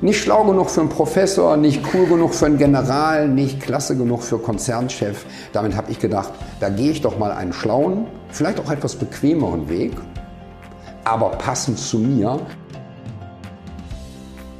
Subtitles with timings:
[0.00, 4.22] Nicht schlau genug für einen Professor, nicht cool genug für einen General, nicht klasse genug
[4.22, 5.24] für Konzernchef.
[5.52, 9.68] Damit habe ich gedacht, da gehe ich doch mal einen schlauen, vielleicht auch etwas bequemeren
[9.68, 9.92] Weg,
[11.04, 12.40] aber passend zu mir.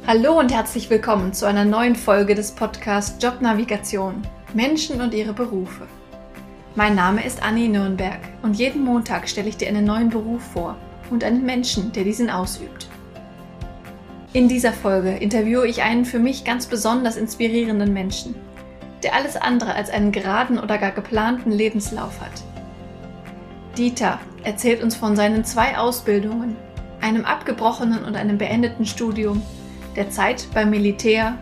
[0.07, 4.21] Hallo und herzlich willkommen zu einer neuen Folge des Podcasts Jobnavigation
[4.53, 5.85] Menschen und ihre Berufe.
[6.75, 10.77] Mein Name ist Anni Nürnberg und jeden Montag stelle ich dir einen neuen Beruf vor
[11.11, 12.84] und einen Menschen, der diesen ausübt.
[14.35, 18.35] In dieser Folge interviewe ich einen für mich ganz besonders inspirierenden Menschen,
[19.01, 22.43] der alles andere als einen geraden oder gar geplanten Lebenslauf hat.
[23.77, 26.57] Dieter erzählt uns von seinen zwei Ausbildungen,
[26.99, 29.41] einem abgebrochenen und einem beendeten Studium,
[29.95, 31.37] der Zeit beim Militär,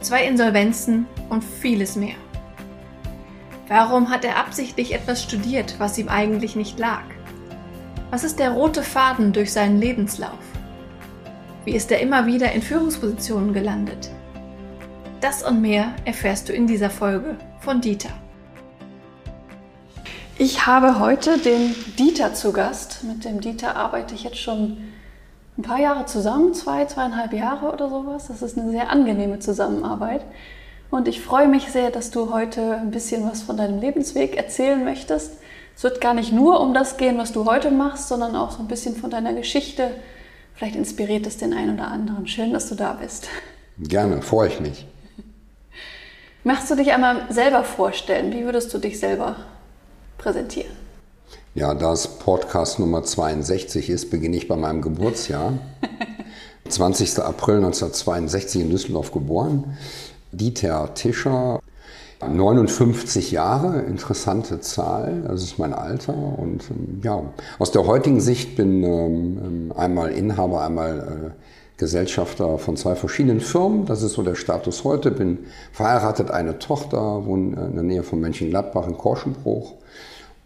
[0.00, 2.16] zwei Insolvenzen und vieles mehr.
[3.68, 7.04] Warum hat er absichtlich etwas studiert, was ihm eigentlich nicht lag?
[8.10, 10.51] Was ist der rote Faden durch seinen Lebenslauf?
[11.64, 14.10] Wie ist er immer wieder in Führungspositionen gelandet?
[15.20, 18.08] Das und mehr erfährst du in dieser Folge von Dieter.
[20.38, 23.04] Ich habe heute den Dieter zu Gast.
[23.04, 24.78] Mit dem Dieter arbeite ich jetzt schon
[25.56, 28.26] ein paar Jahre zusammen, zwei, zweieinhalb Jahre oder sowas.
[28.26, 30.24] Das ist eine sehr angenehme Zusammenarbeit.
[30.90, 34.82] Und ich freue mich sehr, dass du heute ein bisschen was von deinem Lebensweg erzählen
[34.84, 35.34] möchtest.
[35.76, 38.58] Es wird gar nicht nur um das gehen, was du heute machst, sondern auch so
[38.58, 39.92] ein bisschen von deiner Geschichte,
[40.54, 42.26] Vielleicht inspiriert es den einen oder anderen.
[42.26, 43.28] Schön, dass du da bist.
[43.78, 44.86] Gerne, freue ich mich.
[46.44, 48.32] Möchtest du dich einmal selber vorstellen?
[48.32, 49.36] Wie würdest du dich selber
[50.18, 50.72] präsentieren?
[51.54, 55.52] Ja, da es Podcast Nummer 62 ist, beginne ich bei meinem Geburtsjahr.
[56.68, 57.18] 20.
[57.18, 59.76] April 1962 in Düsseldorf geboren.
[60.32, 61.60] Dieter Tischer,
[62.28, 66.14] 59 Jahre, interessante Zahl, das ist mein Alter.
[66.14, 67.22] Und ähm, ja,
[67.58, 73.40] aus der heutigen Sicht bin ähm, ähm, einmal Inhaber, einmal äh, Gesellschafter von zwei verschiedenen
[73.40, 73.86] Firmen.
[73.86, 75.10] Das ist so der Status heute.
[75.10, 75.38] Bin
[75.72, 79.74] verheiratet, eine Tochter, wohne in der Nähe von Mönchengladbach in Korschenbruch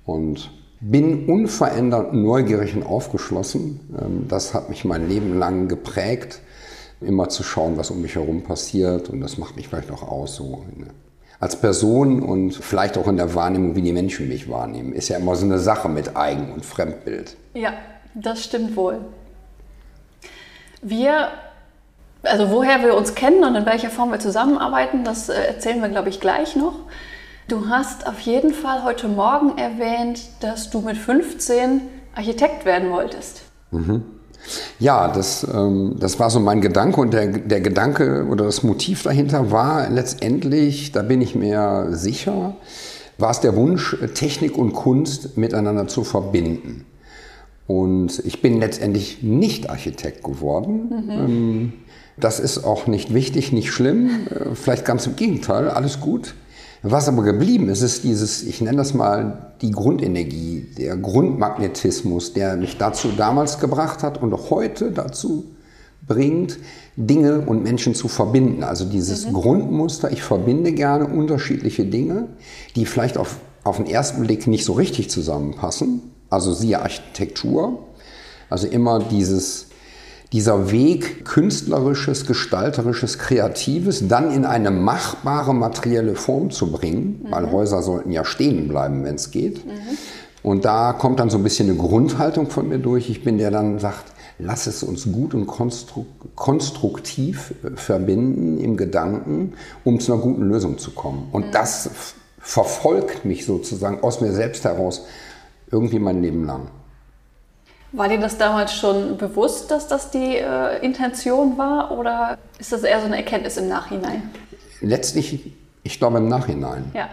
[0.05, 0.51] und
[0.81, 4.25] bin unverändert neugierig und aufgeschlossen.
[4.29, 6.41] Das hat mich mein Leben lang geprägt,
[7.01, 9.11] immer zu schauen, was um mich herum passiert.
[9.11, 10.65] Und das macht mich vielleicht auch aus, so
[11.39, 14.93] als Person und vielleicht auch in der Wahrnehmung, wie die Menschen mich wahrnehmen.
[14.93, 17.37] Ist ja immer so eine Sache mit Eigen- und Fremdbild.
[17.55, 17.75] Ja,
[18.15, 19.01] das stimmt wohl.
[20.83, 21.29] Wir,
[22.23, 25.89] also woher wir uns kennen und in welcher Form wir zusammenarbeiten, das äh, erzählen wir,
[25.89, 26.75] glaube ich, gleich noch.
[27.49, 31.83] Du hast auf jeden Fall heute Morgen erwähnt, dass du mit 15
[32.15, 33.43] Architekt werden wolltest.
[33.71, 34.16] Mhm.
[34.79, 39.03] Ja, das, ähm, das war so mein Gedanke und der, der Gedanke oder das Motiv
[39.03, 42.57] dahinter war letztendlich, da bin ich mir sicher,
[43.19, 46.85] war es der Wunsch, Technik und Kunst miteinander zu verbinden.
[47.67, 50.89] Und ich bin letztendlich nicht Architekt geworden.
[50.89, 51.11] Mhm.
[51.11, 51.73] Ähm,
[52.19, 56.35] das ist auch nicht wichtig, nicht schlimm, äh, vielleicht ganz im Gegenteil, alles gut.
[56.89, 62.57] Was aber geblieben ist, ist dieses, ich nenne das mal die Grundenergie, der Grundmagnetismus, der
[62.57, 65.45] mich dazu damals gebracht hat und auch heute dazu
[66.07, 66.59] bringt,
[66.97, 68.63] Dinge und Menschen zu verbinden.
[68.63, 69.33] Also dieses mhm.
[69.33, 72.29] Grundmuster, ich verbinde gerne unterschiedliche Dinge,
[72.77, 76.03] die vielleicht auf, auf den ersten Blick nicht so richtig zusammenpassen.
[76.31, 77.81] Also siehe Architektur.
[78.49, 79.66] Also immer dieses
[80.33, 87.31] dieser Weg künstlerisches, gestalterisches, kreatives dann in eine machbare materielle Form zu bringen, mhm.
[87.31, 89.65] weil Häuser sollten ja stehen bleiben, wenn es geht.
[89.65, 89.71] Mhm.
[90.43, 93.11] Und da kommt dann so ein bisschen eine Grundhaltung von mir durch.
[93.11, 95.47] Ich bin der dann sagt, lass es uns gut und
[96.35, 99.55] konstruktiv äh, verbinden im Gedanken,
[99.85, 101.29] um zu einer guten Lösung zu kommen.
[101.33, 101.53] Und mhm.
[101.53, 101.91] das
[102.39, 105.05] verfolgt mich sozusagen aus mir selbst heraus
[105.71, 106.69] irgendwie mein Leben lang.
[107.97, 112.83] War dir das damals schon bewusst, dass das die äh, Intention war oder ist das
[112.83, 114.31] eher so eine Erkenntnis im Nachhinein?
[114.83, 116.91] Letztlich, ich glaube im Nachhinein.
[116.93, 117.09] Ja.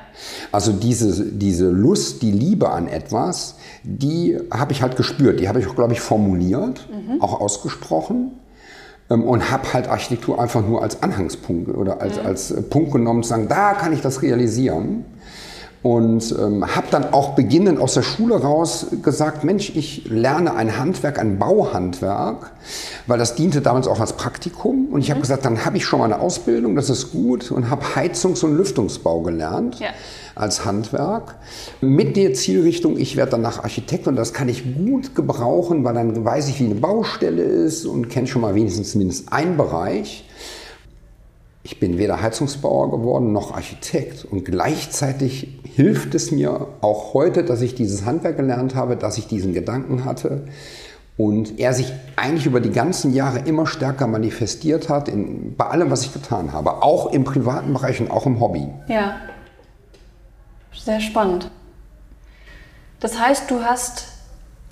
[0.52, 5.40] Also diese, diese Lust, die Liebe an etwas, die habe ich halt gespürt.
[5.40, 7.22] Die habe ich auch, glaube ich, formuliert, mhm.
[7.22, 8.34] auch ausgesprochen
[9.10, 12.26] ähm, und habe halt Architektur einfach nur als Anhangspunkt oder als, mhm.
[12.26, 15.06] als Punkt genommen, zu sagen, da kann ich das realisieren.
[15.84, 20.80] Und ähm, habe dann auch beginnend aus der Schule raus gesagt, Mensch, ich lerne ein
[20.80, 22.54] Handwerk, ein Bauhandwerk,
[23.06, 24.88] weil das diente damals auch als Praktikum.
[24.94, 25.24] Und ich habe mhm.
[25.24, 27.52] gesagt, dann habe ich schon mal eine Ausbildung, das ist gut.
[27.52, 29.90] Und habe Heizungs- und Lüftungsbau gelernt ja.
[30.36, 31.36] als Handwerk.
[31.82, 36.24] Mit der Zielrichtung, ich werde danach Architekt und das kann ich gut gebrauchen, weil dann
[36.24, 40.24] weiß ich, wie eine Baustelle ist und kenne schon mal wenigstens zumindest einen Bereich.
[41.66, 47.62] Ich bin weder Heizungsbauer geworden noch Architekt und gleichzeitig hilft es mir auch heute, dass
[47.62, 50.44] ich dieses Handwerk gelernt habe, dass ich diesen Gedanken hatte
[51.16, 55.92] Und er sich eigentlich über die ganzen Jahre immer stärker manifestiert hat, in, bei allem,
[55.92, 56.82] was ich getan habe.
[56.82, 58.68] Auch im privaten Bereich und auch im Hobby.
[58.88, 59.18] Ja.
[60.74, 61.52] Sehr spannend.
[63.00, 64.08] Das heißt, du hast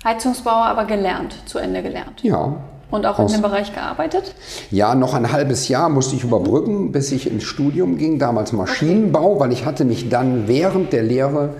[0.04, 2.22] Heizungsbauer aber gelernt, zu Ende gelernt.
[2.24, 2.56] Ja.
[2.92, 4.34] Und auch in dem Bereich gearbeitet?
[4.70, 9.32] Ja, noch ein halbes Jahr musste ich überbrücken, bis ich ins Studium ging, damals Maschinenbau,
[9.32, 9.40] okay.
[9.40, 11.54] weil ich hatte mich dann während der Lehre,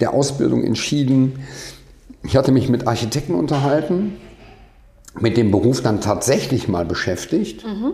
[0.00, 1.40] der Ausbildung entschieden,
[2.22, 4.16] ich hatte mich mit Architekten unterhalten,
[5.18, 7.64] mit dem Beruf dann tatsächlich mal beschäftigt.
[7.66, 7.92] Mhm.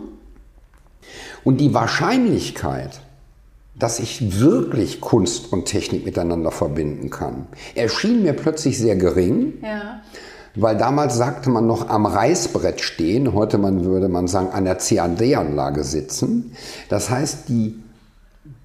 [1.43, 3.01] Und die Wahrscheinlichkeit,
[3.77, 9.55] dass ich wirklich Kunst und Technik miteinander verbinden kann, erschien mir plötzlich sehr gering.
[9.63, 10.03] Ja.
[10.57, 14.77] Weil damals sagte man noch am Reißbrett stehen, heute man würde man sagen an der
[14.77, 16.53] CAD-Anlage sitzen.
[16.89, 17.83] Das heißt, die,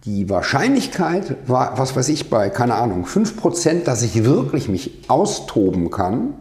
[0.06, 5.90] die Wahrscheinlichkeit war, was weiß ich, bei, keine Ahnung, 5%, dass ich wirklich mich austoben
[5.90, 6.36] kann,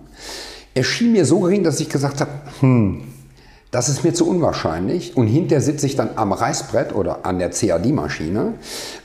[0.75, 2.31] erschien mir so gering, dass ich gesagt habe,
[2.61, 3.05] hm,
[3.71, 5.17] das ist mir zu unwahrscheinlich.
[5.17, 8.55] Und hinterher sitze ich dann am Reißbrett oder an der CAD-Maschine.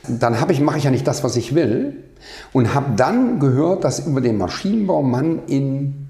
[0.08, 2.04] Dann ich, mache ich ja nicht das, was ich will.
[2.52, 6.03] Und habe dann gehört, dass über den Maschinenbau man in,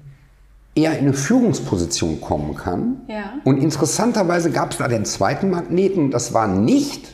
[0.75, 3.01] eher in eine Führungsposition kommen kann.
[3.07, 3.33] Ja.
[3.45, 6.11] Und interessanterweise gab es da den zweiten Magneten.
[6.11, 7.07] Das war nicht,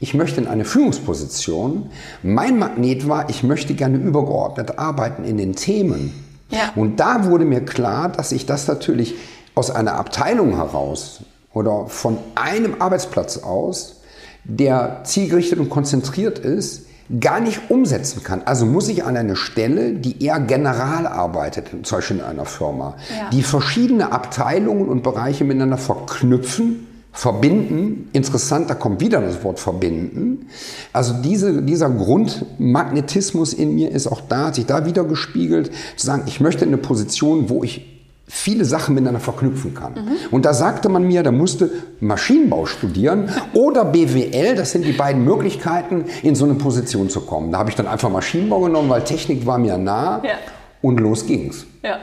[0.00, 1.90] ich möchte in eine Führungsposition.
[2.22, 6.12] Mein Magnet war, ich möchte gerne übergeordnet arbeiten in den Themen.
[6.50, 6.72] Ja.
[6.74, 9.14] Und da wurde mir klar, dass ich das natürlich
[9.54, 11.20] aus einer Abteilung heraus
[11.52, 14.02] oder von einem Arbeitsplatz aus,
[14.44, 16.85] der zielgerichtet und konzentriert ist,
[17.20, 18.42] gar nicht umsetzen kann.
[18.44, 22.96] Also muss ich an eine Stelle, die eher general arbeitet, zum Beispiel in einer Firma,
[23.08, 23.30] ja.
[23.30, 28.10] die verschiedene Abteilungen und Bereiche miteinander verknüpfen, verbinden.
[28.12, 30.48] Interessant, da kommt wieder das Wort verbinden.
[30.92, 36.06] Also diese, dieser Grundmagnetismus in mir ist auch da, hat sich da wieder gespiegelt, zu
[36.06, 37.95] sagen, ich möchte in eine Position, wo ich
[38.28, 39.92] viele Sachen miteinander verknüpfen kann.
[39.92, 40.16] Mhm.
[40.30, 41.70] Und da sagte man mir, da musste
[42.00, 47.52] Maschinenbau studieren oder BWL, das sind die beiden Möglichkeiten, in so eine Position zu kommen.
[47.52, 50.34] Da habe ich dann einfach Maschinenbau genommen, weil Technik war mir nah ja.
[50.82, 51.66] und los ging's.
[51.84, 51.98] Ja.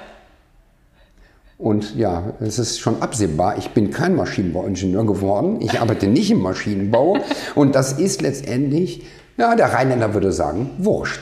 [1.58, 6.42] Und ja, es ist schon absehbar, ich bin kein Maschinenbauingenieur geworden, ich arbeite nicht im
[6.42, 7.18] Maschinenbau
[7.56, 9.06] und das ist letztendlich,
[9.38, 11.22] ja, der Rheinländer würde sagen, wurscht.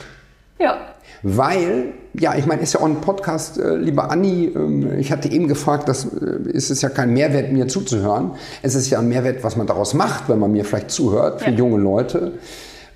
[0.58, 0.91] Ja.
[1.22, 5.30] Weil, ja, ich meine, ist ja auch ein Podcast, äh, lieber Anni, ähm, ich hatte
[5.30, 8.32] eben gefragt, das äh, ist es ja kein Mehrwert, mir zuzuhören.
[8.62, 11.50] Es ist ja ein Mehrwert, was man daraus macht, wenn man mir vielleicht zuhört, für
[11.50, 11.56] ja.
[11.56, 12.32] junge Leute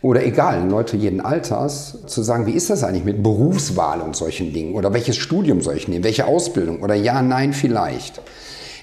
[0.02, 4.52] oder egal, Leute jeden Alters, zu sagen, wie ist das eigentlich mit Berufswahl und solchen
[4.52, 4.74] Dingen?
[4.74, 6.04] Oder welches Studium soll ich nehmen?
[6.04, 6.82] Welche Ausbildung?
[6.82, 8.20] Oder ja, nein, vielleicht.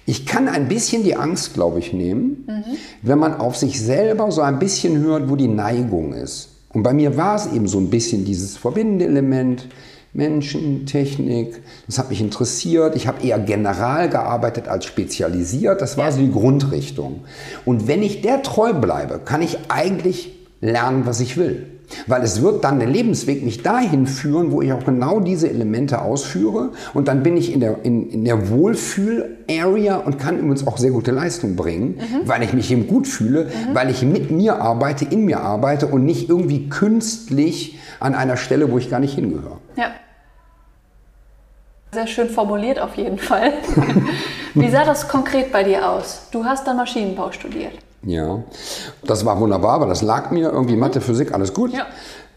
[0.05, 2.77] Ich kann ein bisschen die Angst, glaube ich, nehmen, mhm.
[3.03, 6.49] wenn man auf sich selber so ein bisschen hört, wo die Neigung ist.
[6.73, 9.67] Und bei mir war es eben so ein bisschen dieses verbindende Element.
[10.15, 12.95] Menschen, Technik, das hat mich interessiert.
[12.95, 15.81] Ich habe eher general gearbeitet als spezialisiert.
[15.81, 17.21] Das war so die Grundrichtung.
[17.65, 20.31] Und wenn ich der treu bleibe, kann ich eigentlich
[20.61, 21.72] lernen, was ich will.
[22.07, 26.01] Weil es wird dann der Lebensweg mich dahin führen, wo ich auch genau diese Elemente
[26.01, 26.71] ausführe.
[26.93, 30.91] Und dann bin ich in der, in, in der Wohlfühl-Area und kann übrigens auch sehr
[30.91, 32.27] gute Leistung bringen, mhm.
[32.27, 33.75] weil ich mich eben gut fühle, mhm.
[33.75, 38.71] weil ich mit mir arbeite, in mir arbeite und nicht irgendwie künstlich an einer Stelle,
[38.71, 39.59] wo ich gar nicht hingehöre.
[39.75, 39.91] Ja.
[41.91, 43.53] Sehr schön formuliert auf jeden Fall.
[44.55, 46.27] Wie sah das konkret bei dir aus?
[46.31, 47.73] Du hast dann Maschinenbau studiert.
[48.05, 48.43] Ja,
[49.05, 51.73] das war wunderbar, aber das lag mir irgendwie Mathe, Physik, alles gut.
[51.73, 51.87] Ja.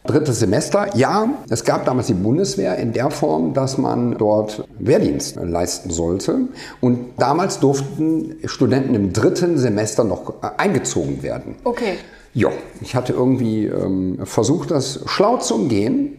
[0.07, 5.37] Drittes Semester, ja, es gab damals die Bundeswehr in der Form, dass man dort Wehrdienst
[5.43, 6.43] leisten sollte.
[6.81, 11.57] Und damals durften Studenten im dritten Semester noch eingezogen werden.
[11.65, 11.95] Okay.
[12.35, 16.13] Ja, ich hatte irgendwie ähm, versucht, das schlau zu umgehen.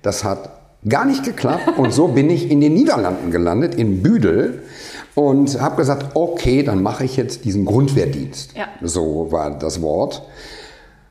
[0.00, 0.48] Das hat
[0.88, 4.62] gar nicht geklappt und so bin ich in den Niederlanden gelandet, in Büdel
[5.16, 8.54] und habe gesagt, okay, dann mache ich jetzt diesen Grundwehrdienst.
[8.54, 8.68] Ja.
[8.82, 10.22] So war das Wort.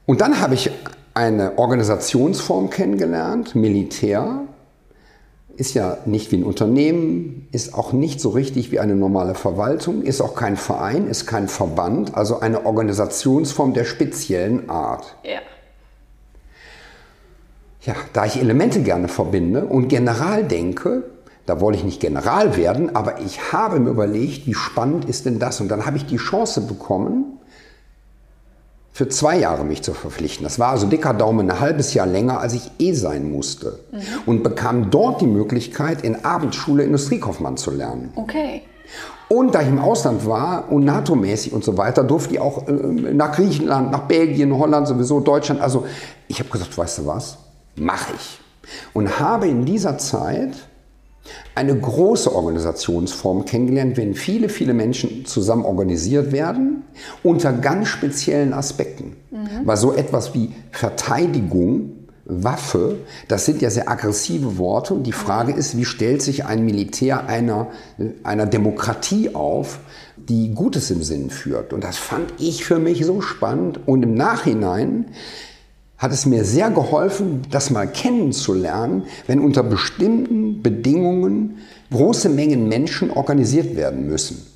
[0.06, 0.70] Und dann habe ich
[1.16, 4.42] eine Organisationsform kennengelernt, Militär.
[5.58, 10.04] Ist ja nicht wie ein Unternehmen, ist auch nicht so richtig wie eine normale Verwaltung,
[10.04, 15.16] ist auch kein Verein, ist kein Verband, also eine Organisationsform der speziellen Art.
[15.24, 15.40] Ja.
[17.82, 21.04] Ja, da ich Elemente gerne verbinde und general denke,
[21.46, 25.40] da wollte ich nicht General werden, aber ich habe mir überlegt, wie spannend ist denn
[25.40, 25.62] das?
[25.62, 27.40] Und dann habe ich die Chance bekommen,
[28.92, 30.46] für zwei Jahre mich zu verpflichten.
[30.46, 33.80] Das war also dicker Daumen ein halbes Jahr länger, als ich eh sein musste.
[33.92, 34.00] Mhm.
[34.26, 38.14] Und bekam dort die Möglichkeit, in Abendschule Industriekaufmann zu lernen.
[38.16, 38.62] Okay.
[39.28, 42.72] Und da ich im Ausland war und NATO-mäßig und so weiter, durfte ich auch äh,
[42.72, 45.60] nach Griechenland, nach Belgien, Holland, sowieso Deutschland.
[45.60, 45.86] Also
[46.30, 47.38] ich habe gesagt, weißt du was,
[47.76, 48.40] mache ich.
[48.94, 50.54] Und habe in dieser Zeit
[51.56, 56.84] eine große Organisationsform kennengelernt, wenn viele, viele Menschen zusammen organisiert werden,
[57.24, 59.16] unter ganz speziellen Aspekten.
[59.32, 59.66] Mhm.
[59.66, 61.92] Weil so etwas wie Verteidigung,
[62.26, 64.96] Waffe, das sind ja sehr aggressive Worte.
[64.96, 67.68] Und die Frage ist, wie stellt sich ein Militär einer,
[68.24, 69.80] einer Demokratie auf,
[70.18, 71.72] die Gutes im Sinn führt?
[71.72, 73.80] Und das fand ich für mich so spannend.
[73.86, 75.06] Und im Nachhinein
[75.98, 81.58] hat es mir sehr geholfen, das mal kennenzulernen, wenn unter bestimmten Bedingungen
[81.92, 84.55] große Mengen Menschen organisiert werden müssen.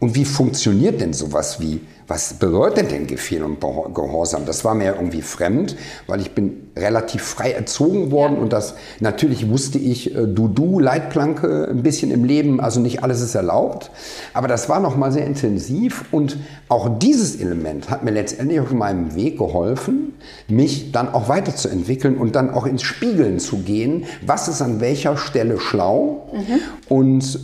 [0.00, 4.46] Und wie funktioniert denn sowas wie, was bedeutet denn Befehl und Gehorsam?
[4.46, 5.76] Das war mir irgendwie fremd,
[6.06, 8.42] weil ich bin relativ frei erzogen worden ja.
[8.42, 13.02] und das, natürlich wusste ich, äh, du, du, Leitplanke, ein bisschen im Leben, also nicht
[13.02, 13.90] alles ist erlaubt.
[14.34, 16.38] Aber das war nochmal sehr intensiv und
[16.68, 20.14] auch dieses Element hat mir letztendlich auf meinem Weg geholfen,
[20.46, 25.16] mich dann auch weiterzuentwickeln und dann auch ins Spiegeln zu gehen, was ist an welcher
[25.16, 26.60] Stelle schlau mhm.
[26.88, 27.40] und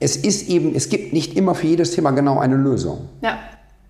[0.00, 3.08] es ist eben, es gibt nicht immer für jedes Thema genau eine Lösung.
[3.22, 3.38] Ja.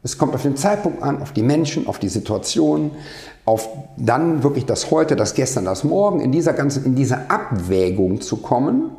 [0.02, 2.90] Es kommt auf den Zeitpunkt an, auf die Menschen, auf die Situation,
[3.44, 8.20] auf dann wirklich das Heute, das Gestern, das Morgen, in dieser ganzen, in dieser Abwägung
[8.20, 8.90] zu kommen.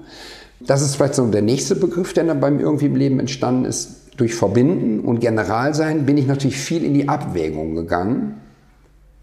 [0.62, 3.98] Das ist vielleicht so der nächste Begriff, der dann beim irgendwie im Leben entstanden ist.
[4.18, 8.40] Durch Verbinden und Generalsein bin ich natürlich viel in die Abwägung gegangen.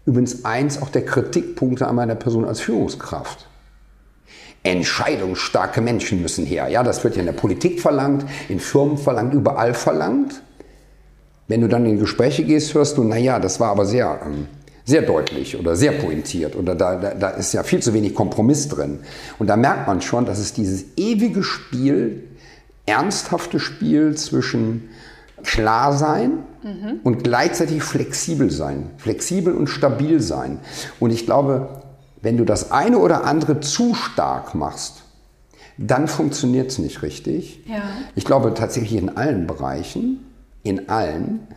[0.05, 3.48] Übrigens eins auch der Kritikpunkte an meiner Person als Führungskraft.
[4.63, 6.67] Entscheidungsstarke Menschen müssen her.
[6.67, 10.41] Ja, das wird ja in der Politik verlangt, in Firmen verlangt, überall verlangt.
[11.47, 14.47] Wenn du dann in Gespräche gehst, hörst du, naja, das war aber sehr, ähm,
[14.85, 18.67] sehr deutlich oder sehr pointiert oder da, da, da ist ja viel zu wenig Kompromiss
[18.67, 18.99] drin.
[19.39, 22.23] Und da merkt man schon, dass es dieses ewige Spiel,
[22.85, 24.89] ernsthafte Spiel zwischen
[25.43, 26.99] klar sein mhm.
[27.03, 30.59] und gleichzeitig flexibel sein, flexibel und stabil sein.
[30.99, 31.81] Und ich glaube,
[32.21, 35.03] wenn du das eine oder andere zu stark machst,
[35.77, 37.63] dann funktioniert es nicht richtig.
[37.65, 37.81] Ja.
[38.15, 40.25] Ich glaube tatsächlich in allen Bereichen,
[40.63, 41.47] in allen.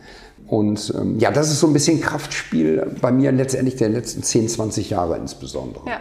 [0.47, 4.47] Und ähm, ja, das ist so ein bisschen Kraftspiel bei mir letztendlich der letzten 10,
[4.47, 5.89] 20 Jahre insbesondere.
[5.89, 5.99] Ja.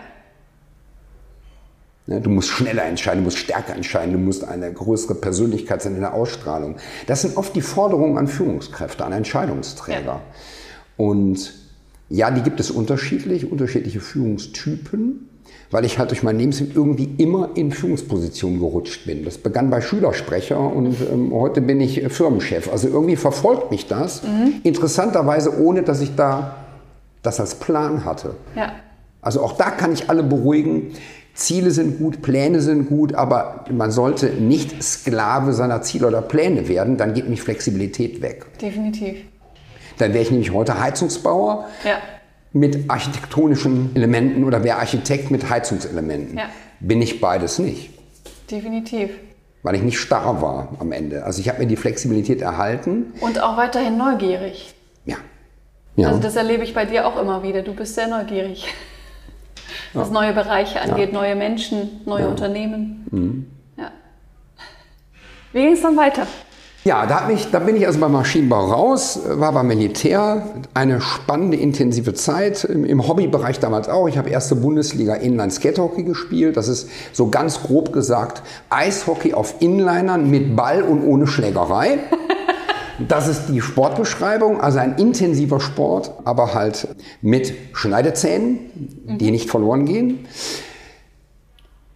[2.08, 5.94] Ja, du musst schneller entscheiden, du musst stärker entscheiden, du musst eine größere Persönlichkeit sein
[5.94, 6.76] in der Ausstrahlung.
[7.06, 10.02] Das sind oft die Forderungen an Führungskräfte, an Entscheidungsträger.
[10.04, 10.20] Ja.
[10.96, 11.61] Und
[12.12, 15.28] ja, die gibt es unterschiedlich, unterschiedliche Führungstypen,
[15.70, 19.24] weil ich halt durch mein Leben irgendwie immer in Führungspositionen gerutscht bin.
[19.24, 22.70] Das begann bei Schülersprecher und ähm, heute bin ich Firmenchef.
[22.70, 24.22] Also irgendwie verfolgt mich das.
[24.24, 24.60] Mhm.
[24.62, 26.56] Interessanterweise, ohne dass ich da
[27.22, 28.34] das als Plan hatte.
[28.54, 28.72] Ja.
[29.22, 30.90] Also auch da kann ich alle beruhigen.
[31.32, 36.68] Ziele sind gut, Pläne sind gut, aber man sollte nicht Sklave seiner Ziele oder Pläne
[36.68, 38.44] werden, dann geht mich Flexibilität weg.
[38.60, 39.16] Definitiv.
[39.98, 41.98] Dann wäre ich nämlich heute Heizungsbauer ja.
[42.52, 46.38] mit architektonischen Elementen oder wäre Architekt mit Heizungselementen.
[46.38, 46.44] Ja.
[46.80, 47.90] Bin ich beides nicht.
[48.50, 49.10] Definitiv.
[49.62, 51.24] Weil ich nicht starr war am Ende.
[51.24, 53.12] Also ich habe mir die Flexibilität erhalten.
[53.20, 54.74] Und auch weiterhin neugierig.
[55.04, 55.16] Ja.
[55.96, 56.08] ja.
[56.08, 57.62] Also das erlebe ich bei dir auch immer wieder.
[57.62, 58.66] Du bist sehr neugierig.
[59.94, 60.14] Was ja.
[60.14, 63.06] neue Bereiche angeht, neue Menschen, neue Unternehmen.
[63.10, 63.46] Mhm.
[63.76, 63.90] Ja.
[65.52, 66.26] Wie ging es dann weiter?
[66.84, 71.56] Ja, da, ich, da, bin ich also beim Maschinenbau raus, war beim Militär, eine spannende,
[71.56, 74.08] intensive Zeit, im, im Hobbybereich damals auch.
[74.08, 76.56] Ich habe erste Bundesliga Inline Skatehockey gespielt.
[76.56, 82.00] Das ist so ganz grob gesagt Eishockey auf Inlinern mit Ball und ohne Schlägerei.
[83.08, 86.88] Das ist die Sportbeschreibung, also ein intensiver Sport, aber halt
[87.20, 88.58] mit Schneidezähnen,
[89.18, 90.26] die nicht verloren gehen.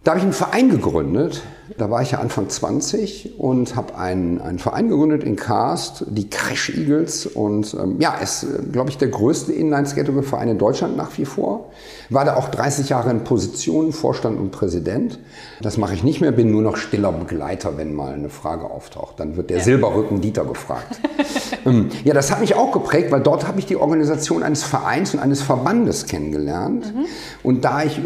[0.03, 1.43] Da habe ich einen Verein gegründet.
[1.77, 6.29] Da war ich ja Anfang 20 und habe einen, einen Verein gegründet in Karst, die
[6.29, 7.25] Crash Eagles.
[7.25, 11.71] Und ähm, ja, ist, glaube ich, der größte Inline-Skating-Verein in Deutschland nach wie vor.
[12.09, 15.19] War da auch 30 Jahre in Position, Vorstand und Präsident.
[15.61, 19.19] Das mache ich nicht mehr, bin nur noch stiller Begleiter, wenn mal eine Frage auftaucht.
[19.19, 19.63] Dann wird der ja.
[19.63, 20.99] Silberrücken Dieter gefragt.
[21.65, 25.13] ähm, ja, das hat mich auch geprägt, weil dort habe ich die Organisation eines Vereins
[25.13, 26.93] und eines Verbandes kennengelernt.
[26.95, 27.05] Mhm.
[27.43, 27.97] Und da ich...
[27.97, 28.01] Äh,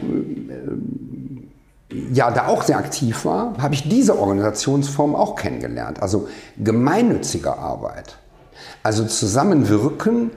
[2.13, 6.01] ja da auch sehr aktiv war, habe ich diese Organisationsform auch kennengelernt.
[6.01, 8.17] Also gemeinnützige Arbeit.
[8.83, 10.31] Also zusammenwirken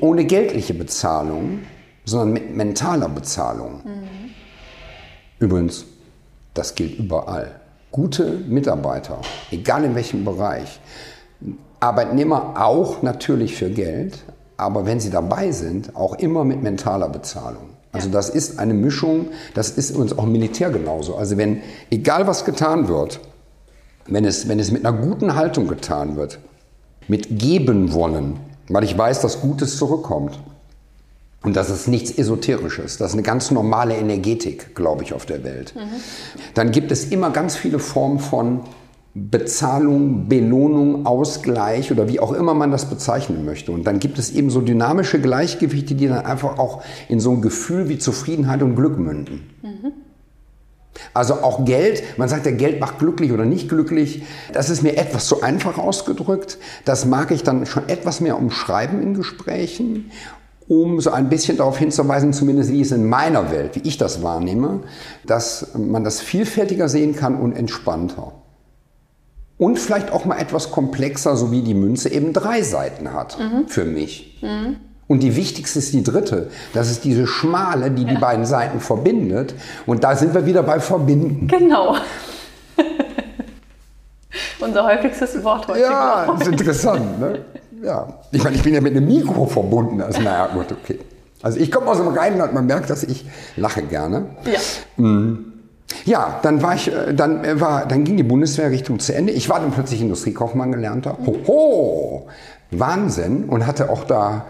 [0.00, 1.60] ohne geldliche Bezahlung,
[2.04, 3.82] sondern mit mentaler Bezahlung.
[3.84, 4.30] Mhm.
[5.38, 5.84] Übrigens,
[6.54, 7.60] das gilt überall.
[7.92, 9.18] Gute Mitarbeiter,
[9.50, 10.80] egal in welchem Bereich,
[11.80, 14.24] Arbeitnehmer auch natürlich für Geld,
[14.56, 17.75] aber wenn sie dabei sind, auch immer mit mentaler Bezahlung.
[17.96, 21.16] Also das ist eine Mischung, das ist uns auch Militär genauso.
[21.16, 23.20] Also wenn, egal was getan wird,
[24.06, 26.38] wenn es, wenn es mit einer guten Haltung getan wird,
[27.08, 28.38] mit geben wollen,
[28.68, 30.38] weil ich weiß, dass Gutes zurückkommt,
[31.46, 32.98] Und das ist nichts Esoterisches.
[32.98, 35.74] Das ist eine ganz normale Energetik, glaube ich, auf der Welt.
[35.76, 36.00] Mhm.
[36.54, 38.62] Dann gibt es immer ganz viele Formen von
[39.18, 43.72] Bezahlung, Belohnung, Ausgleich oder wie auch immer man das bezeichnen möchte.
[43.72, 47.40] Und dann gibt es eben so dynamische Gleichgewichte, die dann einfach auch in so ein
[47.40, 49.48] Gefühl wie Zufriedenheit und Glück münden.
[49.62, 49.92] Mhm.
[51.14, 54.22] Also auch Geld, man sagt ja, Geld macht glücklich oder nicht glücklich.
[54.52, 56.58] Das ist mir etwas zu einfach ausgedrückt.
[56.84, 60.10] Das mag ich dann schon etwas mehr umschreiben in Gesprächen
[60.68, 64.24] um so ein bisschen darauf hinzuweisen, zumindest wie es in meiner Welt, wie ich das
[64.24, 64.80] wahrnehme,
[65.24, 68.32] dass man das vielfältiger sehen kann und entspannter.
[69.58, 73.68] Und vielleicht auch mal etwas komplexer, so wie die Münze eben drei Seiten hat mhm.
[73.68, 74.38] für mich.
[74.42, 74.76] Mhm.
[75.08, 76.50] Und die wichtigste ist die dritte.
[76.74, 78.08] Das ist diese schmale, die ja.
[78.08, 79.54] die beiden Seiten verbindet.
[79.86, 81.46] Und da sind wir wieder bei Verbinden.
[81.46, 81.96] Genau.
[84.60, 85.80] Unser häufigstes Wort heute.
[85.80, 87.20] Ja, ist interessant.
[87.20, 87.44] Ne?
[87.82, 90.02] ja, ich meine, ich bin ja mit einem Mikro verbunden.
[90.02, 90.98] Also, naja, gut, okay.
[91.42, 93.24] Also ich komme aus dem Rheinland, man merkt, dass ich
[93.56, 94.26] lache gerne.
[94.44, 94.58] Ja.
[94.96, 95.52] Mhm.
[96.04, 99.32] Ja, dann war ich, äh, dann äh, war, dann ging die Bundeswehrrichtung zu Ende.
[99.32, 101.18] Ich war dann plötzlich Industriekaufmann gelernter.
[101.26, 102.28] Hoho,
[102.70, 104.46] Wahnsinn und hatte auch da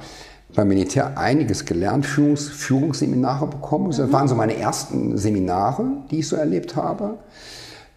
[0.55, 3.91] beim Militär einiges gelernt, Führungs, Führungsseminare bekommen.
[3.91, 7.19] Das waren so meine ersten Seminare, die ich so erlebt habe.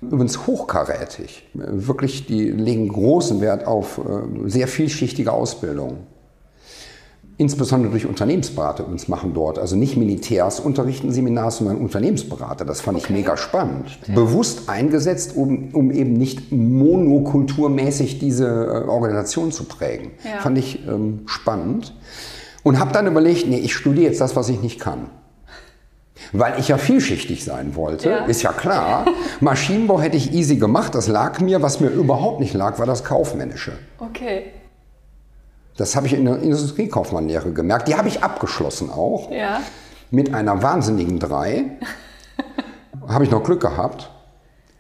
[0.01, 1.49] Übrigens hochkarätig.
[1.53, 5.97] Wirklich, die legen großen Wert auf äh, sehr vielschichtige Ausbildung.
[7.39, 9.59] Insbesondere durch Unternehmensberater übrigens machen dort.
[9.59, 12.65] Also nicht Militärs unterrichten Seminare, sondern Unternehmensberater.
[12.65, 13.05] Das fand okay.
[13.05, 13.97] ich mega spannend.
[14.07, 14.13] Ja.
[14.13, 20.11] Bewusst eingesetzt, um, um eben nicht monokulturmäßig diese äh, Organisation zu prägen.
[20.25, 20.41] Ja.
[20.41, 21.95] Fand ich ähm, spannend.
[22.63, 25.09] Und habe dann überlegt, nee, ich studiere jetzt das, was ich nicht kann
[26.33, 28.25] weil ich ja vielschichtig sein wollte, ja.
[28.25, 29.05] ist ja klar.
[29.39, 31.61] Maschinenbau hätte ich easy gemacht, das lag mir.
[31.61, 33.71] Was mir überhaupt nicht lag, war das Kaufmännische.
[33.97, 34.51] Okay.
[35.79, 37.87] Das habe ich in der Industriekaufmannlehre gemerkt.
[37.87, 39.31] Die habe ich abgeschlossen auch.
[39.31, 39.61] Ja.
[40.11, 41.77] Mit einer wahnsinnigen Drei.
[43.07, 44.11] habe ich noch Glück gehabt.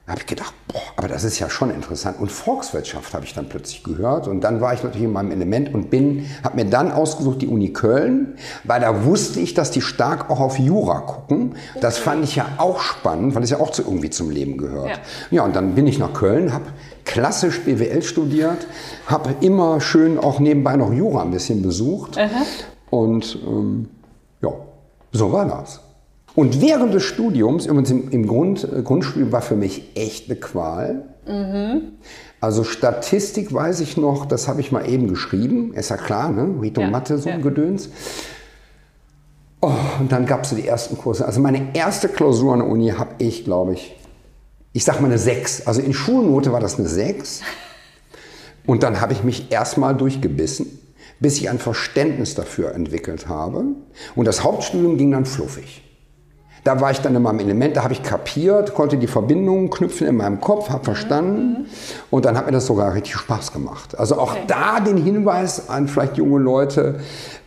[0.09, 2.19] Da habe ich gedacht, boah, aber das ist ja schon interessant.
[2.19, 4.27] Und Volkswirtschaft habe ich dann plötzlich gehört.
[4.27, 7.47] Und dann war ich natürlich in meinem Element und bin, habe mir dann ausgesucht die
[7.47, 11.53] Uni Köln, weil da wusste ich, dass die stark auch auf Jura gucken.
[11.79, 14.89] Das fand ich ja auch spannend, weil es ja auch zu, irgendwie zum Leben gehört.
[14.89, 14.97] Ja.
[15.29, 16.65] ja, und dann bin ich nach Köln, habe
[17.05, 18.65] klassisch BWL studiert,
[19.05, 22.17] habe immer schön auch nebenbei noch Jura ein bisschen besucht.
[22.17, 22.47] Aha.
[22.89, 23.89] Und ähm,
[24.41, 24.49] ja,
[25.11, 25.81] so war das.
[26.39, 30.39] Und während des Studiums, übrigens im, im Grund, äh, Grundstudium war für mich echt eine
[30.39, 31.03] Qual.
[31.27, 31.81] Mhm.
[32.39, 35.73] Also Statistik weiß ich noch, das habe ich mal eben geschrieben.
[35.73, 36.61] Ist ja klar, ne?
[36.61, 37.43] Rito ja, Mathe, so ein ja.
[37.43, 37.89] Gedöns.
[39.59, 41.25] Oh, und dann gab es so die ersten Kurse.
[41.25, 43.97] Also meine erste Klausur an der Uni habe ich, glaube ich,
[44.71, 45.67] ich sage mal eine 6.
[45.67, 47.41] Also in Schulnote war das eine 6.
[48.65, 50.67] Und dann habe ich mich erstmal durchgebissen,
[51.19, 53.65] bis ich ein Verständnis dafür entwickelt habe.
[54.15, 55.83] Und das Hauptstudium ging dann fluffig.
[56.63, 60.07] Da war ich dann in meinem Element, da habe ich kapiert, konnte die Verbindungen knüpfen
[60.07, 61.65] in meinem Kopf, habe verstanden mhm.
[62.09, 63.97] und dann hat mir das sogar richtig Spaß gemacht.
[63.97, 64.43] Also auch okay.
[64.47, 66.99] da den Hinweis an vielleicht junge Leute,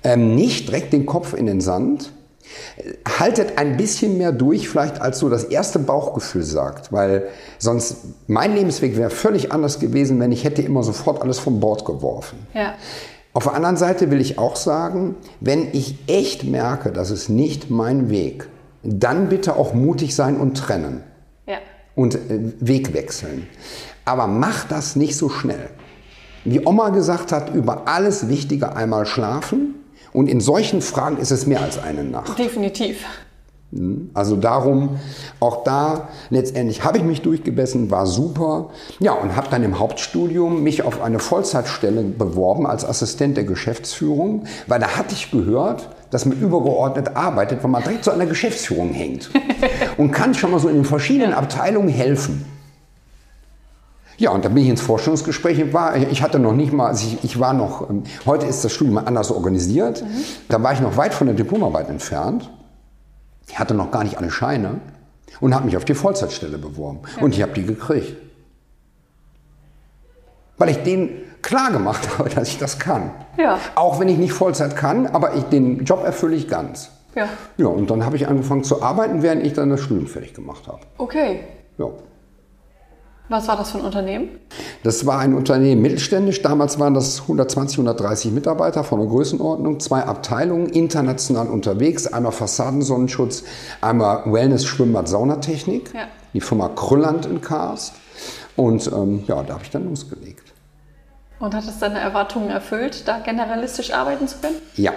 [0.04, 2.12] ähm, nicht direkt den Kopf in den Sand,
[3.18, 7.96] haltet ein bisschen mehr durch, vielleicht als so das erste Bauchgefühl sagt, weil sonst
[8.26, 12.46] mein Lebensweg wäre völlig anders gewesen, wenn ich hätte immer sofort alles vom Bord geworfen.
[12.54, 12.74] Ja.
[13.34, 17.70] Auf der anderen Seite will ich auch sagen, wenn ich echt merke, das ist nicht
[17.70, 18.48] mein Weg,
[18.82, 21.02] dann bitte auch mutig sein und trennen.
[21.46, 21.58] Ja.
[21.94, 23.46] Und äh, Weg wechseln.
[24.04, 25.70] Aber mach das nicht so schnell.
[26.44, 29.76] Wie Oma gesagt hat, über alles Wichtige einmal schlafen.
[30.12, 32.38] Und in solchen Fragen ist es mehr als eine Nacht.
[32.38, 33.04] Definitiv.
[33.72, 34.10] Hm?
[34.12, 34.98] Also darum,
[35.40, 38.70] auch da letztendlich habe ich mich durchgebessen, war super.
[38.98, 44.44] Ja, und habe dann im Hauptstudium mich auf eine Vollzeitstelle beworben als Assistent der Geschäftsführung,
[44.66, 48.92] weil da hatte ich gehört, dass man übergeordnet arbeitet, weil man direkt zu einer Geschäftsführung
[48.92, 49.30] hängt
[49.96, 52.44] und kann schon mal so in den verschiedenen Abteilungen helfen.
[54.18, 55.72] Ja, und da bin ich ins Forschungsgespräch.
[55.72, 58.74] War, ich hatte noch nicht mal, also ich, ich war noch, ähm, heute ist das
[58.74, 60.02] Studium anders organisiert.
[60.02, 60.08] Mhm.
[60.50, 62.50] Da war ich noch weit von der Diplomarbeit entfernt.
[63.48, 64.80] Ich hatte noch gar nicht alle Scheine
[65.40, 67.00] und habe mich auf die Vollzeitstelle beworben.
[67.16, 67.22] Ja.
[67.22, 68.16] Und ich habe die gekriegt.
[70.58, 71.08] Weil ich denen
[71.42, 73.10] klar gemacht habe, dass ich das kann.
[73.38, 73.58] Ja.
[73.74, 76.90] Auch wenn ich nicht Vollzeit kann, aber ich, den Job erfülle ich ganz.
[77.14, 77.28] Ja.
[77.58, 80.66] Ja, und dann habe ich angefangen zu arbeiten, während ich dann das Studium fertig gemacht
[80.66, 80.80] habe.
[80.98, 81.40] Okay.
[81.78, 81.88] Ja.
[83.28, 84.28] Was war das für ein Unternehmen?
[84.82, 86.42] Das war ein Unternehmen mittelständisch.
[86.42, 92.06] Damals waren das 120, 130 Mitarbeiter von der Größenordnung, zwei Abteilungen, international unterwegs.
[92.06, 93.44] Einmal Fassadensonnenschutz,
[93.80, 95.94] einmal Wellness, Schwimmbad, Saunatechnik.
[95.94, 96.08] Ja.
[96.34, 97.94] Die Firma Krülland in Karst.
[98.56, 100.51] Und ähm, ja, da habe ich dann losgelegt.
[101.42, 104.54] Und hat es deine Erwartungen erfüllt, da generalistisch arbeiten zu können?
[104.76, 104.92] Ja.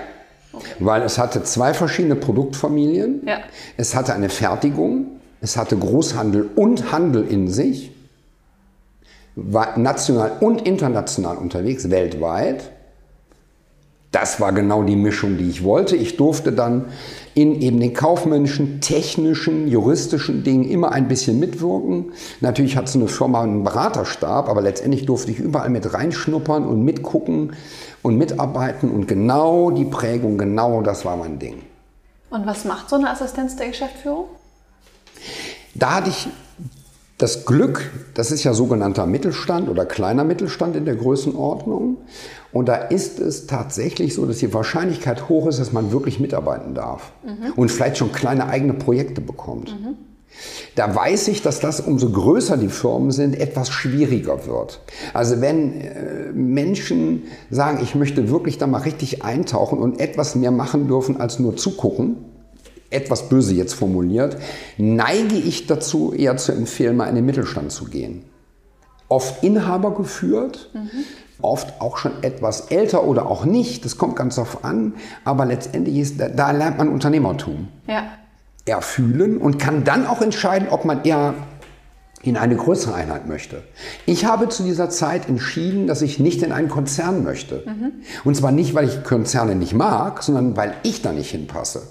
[0.54, 0.74] Okay.
[0.78, 3.26] Weil es hatte zwei verschiedene Produktfamilien.
[3.26, 3.40] Ja.
[3.78, 5.08] Es hatte eine Fertigung.
[5.42, 7.92] Es hatte Großhandel und Handel in sich.
[9.36, 12.70] War national und international unterwegs, weltweit.
[14.12, 15.96] Das war genau die Mischung, die ich wollte.
[15.96, 16.86] Ich durfte dann
[17.34, 22.14] in eben den kaufmännischen, technischen, juristischen Dingen immer ein bisschen mitwirken.
[22.40, 26.84] Natürlich hat so eine Firma einen Beraterstab, aber letztendlich durfte ich überall mit reinschnuppern und
[26.84, 27.54] mitgucken
[28.04, 31.62] und mitarbeiten und genau die Prägung, genau das war mein Ding.
[32.30, 34.28] Und was macht so eine Assistenz der Geschäftsführung?
[35.74, 36.28] Da hatte ich
[37.18, 41.98] das Glück, das ist ja sogenannter Mittelstand oder kleiner Mittelstand in der Größenordnung.
[42.52, 46.74] Und da ist es tatsächlich so, dass die Wahrscheinlichkeit hoch ist, dass man wirklich mitarbeiten
[46.74, 47.54] darf mhm.
[47.56, 49.72] und vielleicht schon kleine eigene Projekte bekommt.
[49.72, 49.96] Mhm.
[50.76, 54.82] Da weiß ich, dass das, umso größer die Firmen sind, etwas schwieriger wird.
[55.14, 60.52] Also wenn äh, Menschen sagen, ich möchte wirklich da mal richtig eintauchen und etwas mehr
[60.52, 62.18] machen dürfen als nur zugucken,
[62.96, 64.38] etwas böse jetzt formuliert,
[64.78, 68.24] neige ich dazu, eher zu empfehlen, mal in den Mittelstand zu gehen.
[69.08, 70.90] Oft Inhaber geführt, mhm.
[71.42, 75.98] oft auch schon etwas älter oder auch nicht, das kommt ganz darauf an, aber letztendlich
[75.98, 77.68] ist, da, da lernt man Unternehmertum.
[77.88, 78.04] Ja.
[78.66, 81.36] Erfühlen und kann dann auch entscheiden, ob man eher
[82.24, 83.62] in eine größere Einheit möchte.
[84.08, 87.62] Ich habe zu dieser Zeit entschieden, dass ich nicht in einen Konzern möchte.
[87.68, 87.92] Mhm.
[88.24, 91.84] Und zwar nicht, weil ich Konzerne nicht mag, sondern weil ich da nicht hinpasse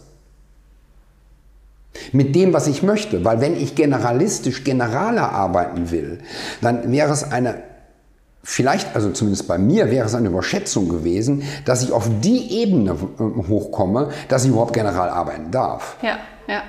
[2.12, 3.24] mit dem, was ich möchte.
[3.24, 6.18] Weil wenn ich generalistisch, generaler arbeiten will,
[6.60, 7.62] dann wäre es eine,
[8.42, 12.92] vielleicht, also zumindest bei mir wäre es eine Überschätzung gewesen, dass ich auf die Ebene
[12.92, 15.96] äh, hochkomme, dass ich überhaupt general arbeiten darf.
[16.02, 16.62] Ja, ja.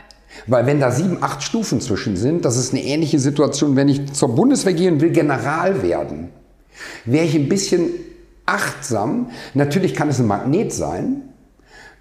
[0.47, 4.13] Weil wenn da sieben, acht Stufen zwischen sind, das ist eine ähnliche Situation, wenn ich
[4.13, 6.29] zur Bundeswehr gehe und will General werden.
[7.05, 7.89] Wäre ich ein bisschen
[8.45, 11.23] achtsam, natürlich kann es ein Magnet sein,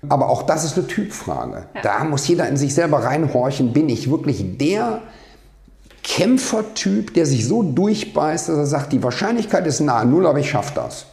[0.08, 1.66] aber auch das ist eine Typfrage.
[1.74, 1.80] Ja.
[1.82, 5.02] Da muss jeder in sich selber reinhorchen, bin ich wirklich der
[6.02, 10.50] Kämpfertyp, der sich so durchbeißt, dass er sagt, die Wahrscheinlichkeit ist nahe Null, aber ich
[10.50, 11.06] schaffe das.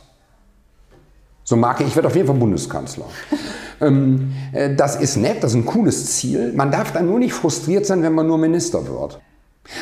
[1.44, 3.06] So mag ich, ich werde auf jeden Fall Bundeskanzler.
[3.82, 6.54] ähm, äh, das ist nett, das ist ein cooles Ziel.
[6.54, 9.20] Man darf dann nur nicht frustriert sein, wenn man nur Minister wird.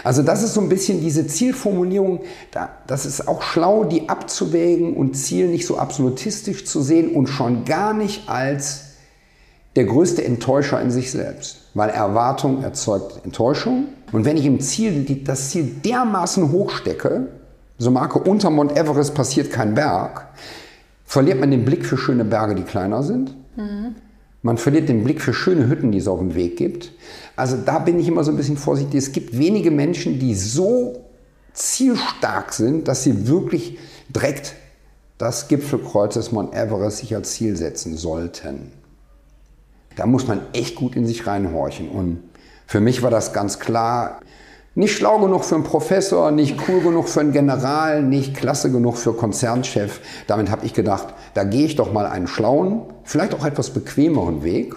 [0.04, 4.96] Also das ist so ein bisschen diese Zielformulierung, da, das ist auch schlau, die abzuwägen
[4.96, 8.89] und Ziel nicht so absolutistisch zu sehen und schon gar nicht als
[9.76, 13.86] der größte Enttäuscher in sich selbst, weil Erwartung erzeugt Enttäuschung.
[14.12, 17.28] Und wenn ich im Ziel das Ziel dermaßen hochstecke,
[17.78, 20.28] so Marke unter Mount Everest passiert kein Berg,
[21.06, 23.36] verliert man den Blick für schöne Berge, die kleiner sind.
[23.56, 23.96] Mhm.
[24.42, 26.94] Man verliert den Blick für schöne Hütten, die es auf dem Weg gibt.
[27.36, 28.98] Also da bin ich immer so ein bisschen vorsichtig.
[28.98, 31.06] Es gibt wenige Menschen, die so
[31.54, 33.78] zielstark sind, dass sie wirklich
[34.10, 34.56] direkt
[35.18, 38.72] das Gipfelkreuz des Mount Everest sich als Ziel setzen sollten.
[40.00, 41.90] Da muss man echt gut in sich reinhorchen.
[41.90, 42.24] Und
[42.68, 44.22] für mich war das ganz klar,
[44.74, 48.96] nicht schlau genug für einen Professor, nicht cool genug für einen General, nicht klasse genug
[48.96, 50.00] für Konzernchef.
[50.26, 54.42] Damit habe ich gedacht, da gehe ich doch mal einen schlauen, vielleicht auch etwas bequemeren
[54.42, 54.74] Weg,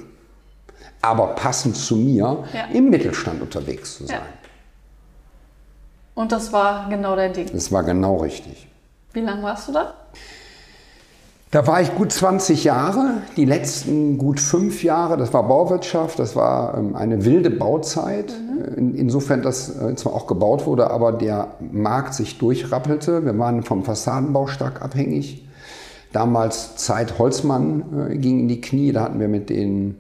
[1.03, 2.65] aber passend zu mir, ja.
[2.73, 4.17] im Mittelstand unterwegs zu sein.
[4.17, 4.27] Ja.
[6.15, 7.49] Und das war genau dein Ding?
[7.53, 8.67] Das war genau richtig.
[9.13, 9.95] Wie lange warst du da?
[11.53, 16.35] Da war ich gut 20 Jahre, die letzten gut fünf Jahre, das war Bauwirtschaft, das
[16.35, 18.33] war ähm, eine wilde Bauzeit,
[18.75, 18.95] mhm.
[18.95, 23.27] insofern, dass äh, zwar auch gebaut wurde, aber der Markt sich durchrappelte.
[23.27, 25.47] Wir waren vom Fassadenbau stark abhängig.
[26.11, 29.99] Damals Zeit Holzmann äh, ging in die Knie, da hatten wir mit den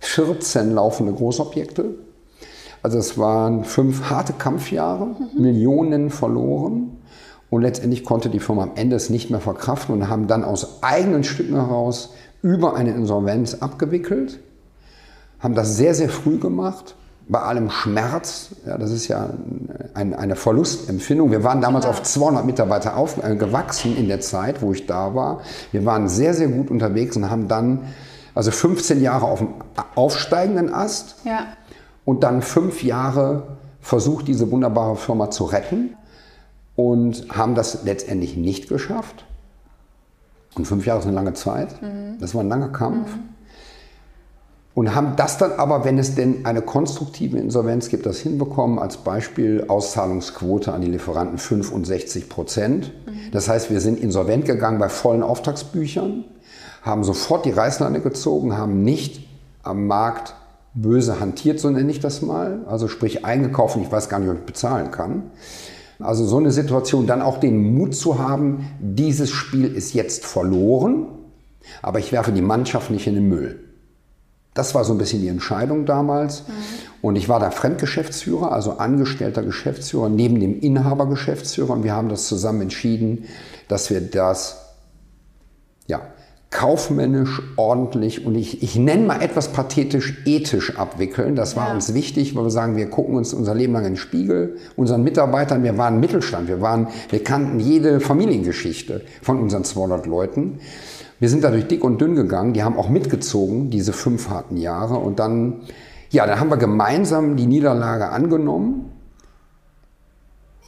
[0.00, 1.94] 14 laufende Großobjekte.
[2.82, 5.42] Also es waren fünf harte Kampfjahre, mhm.
[5.42, 6.98] Millionen verloren.
[7.50, 10.82] Und letztendlich konnte die Firma am Ende es nicht mehr verkraften und haben dann aus
[10.82, 14.38] eigenen Stücken heraus über eine Insolvenz abgewickelt,
[15.40, 16.94] haben das sehr, sehr früh gemacht,
[17.28, 18.50] bei allem Schmerz.
[18.66, 19.30] Ja, das ist ja
[19.94, 21.30] ein, eine Verlustempfindung.
[21.30, 25.14] Wir waren damals auf 200 Mitarbeiter auf, äh, gewachsen in der Zeit, wo ich da
[25.14, 25.40] war.
[25.72, 27.82] Wir waren sehr, sehr gut unterwegs und haben dann
[28.34, 29.48] also 15 Jahre auf dem
[29.94, 31.46] aufsteigenden Ast ja.
[32.04, 35.96] und dann fünf Jahre versucht, diese wunderbare Firma zu retten
[36.80, 39.26] und haben das letztendlich nicht geschafft.
[40.54, 41.82] Und fünf Jahre ist eine lange Zeit.
[41.82, 42.16] Mhm.
[42.18, 43.14] Das war ein langer Kampf.
[43.14, 43.28] Mhm.
[44.72, 48.78] Und haben das dann aber, wenn es denn eine konstruktive Insolvenz gibt, das hinbekommen.
[48.78, 52.92] Als Beispiel Auszahlungsquote an die Lieferanten 65 Prozent.
[53.06, 53.30] Mhm.
[53.30, 56.24] Das heißt, wir sind insolvent gegangen bei vollen Auftragsbüchern,
[56.80, 59.28] haben sofort die Reißleine gezogen, haben nicht
[59.62, 60.34] am Markt
[60.72, 62.60] böse hantiert, so nenne ich das mal.
[62.66, 65.24] Also sprich eingekauft und ich weiß gar nicht, ob ich bezahlen kann.
[66.00, 71.06] Also so eine Situation, dann auch den Mut zu haben, dieses Spiel ist jetzt verloren.
[71.82, 73.60] Aber ich werfe die Mannschaft nicht in den Müll.
[74.54, 76.48] Das war so ein bisschen die Entscheidung damals.
[76.48, 76.52] Mhm.
[77.02, 81.70] Und ich war da Fremdgeschäftsführer, also angestellter Geschäftsführer neben dem Inhabergeschäftsführer.
[81.70, 83.26] Und wir haben das zusammen entschieden,
[83.68, 84.56] dass wir das
[85.86, 86.00] ja,
[86.50, 91.36] kaufmännisch, ordentlich und ich, ich nenne mal etwas pathetisch ethisch abwickeln.
[91.36, 91.74] Das war ja.
[91.74, 95.04] uns wichtig, weil wir sagen, wir gucken uns unser Leben lang in den Spiegel, unseren
[95.04, 100.58] Mitarbeitern, wir waren Mittelstand, wir, waren, wir kannten jede Familiengeschichte von unseren 200 Leuten.
[101.20, 104.96] Wir sind dadurch dick und dünn gegangen, die haben auch mitgezogen, diese fünf harten Jahre
[104.96, 105.60] und dann,
[106.10, 108.89] ja, dann haben wir gemeinsam die Niederlage angenommen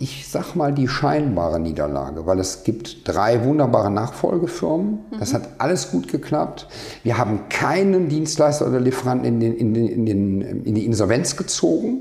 [0.03, 4.99] ich sag mal, die scheinbare Niederlage, weil es gibt drei wunderbare Nachfolgefirmen.
[5.13, 5.21] Mhm.
[5.21, 6.67] Das hat alles gut geklappt.
[7.05, 11.37] Wir haben keinen Dienstleister oder Lieferanten in, den, in, den, in, den, in die Insolvenz
[11.37, 12.01] gezogen.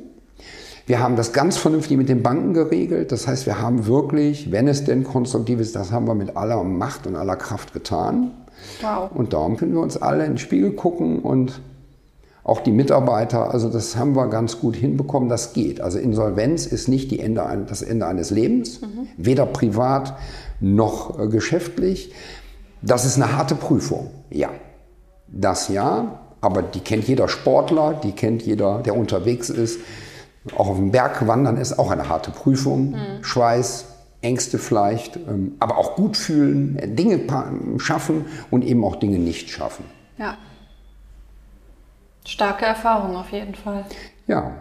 [0.88, 3.12] Wir haben das ganz vernünftig mit den Banken geregelt.
[3.12, 6.64] Das heißt, wir haben wirklich, wenn es denn konstruktiv ist, das haben wir mit aller
[6.64, 8.32] Macht und aller Kraft getan.
[8.82, 9.12] Wow.
[9.14, 11.62] Und darum können wir uns alle in den Spiegel gucken und
[12.44, 15.80] auch die Mitarbeiter, also das haben wir ganz gut hinbekommen, das geht.
[15.80, 19.08] Also Insolvenz ist nicht Ende, das Ende eines Lebens, mhm.
[19.18, 20.16] weder privat
[20.60, 22.14] noch äh, geschäftlich.
[22.82, 24.50] Das ist eine harte Prüfung, ja.
[25.28, 29.80] Das ja, aber die kennt jeder Sportler, die kennt jeder, der unterwegs ist.
[30.58, 32.92] Auch auf dem Berg wandern ist auch eine harte Prüfung.
[32.92, 33.24] Mhm.
[33.24, 33.86] Schweiß,
[34.22, 37.22] Ängste vielleicht, ähm, aber auch gut fühlen, Dinge
[37.78, 39.86] schaffen und eben auch Dinge nicht schaffen.
[40.18, 40.38] Ja.
[42.26, 43.86] Starke Erfahrung auf jeden Fall.
[44.28, 44.52] Ja.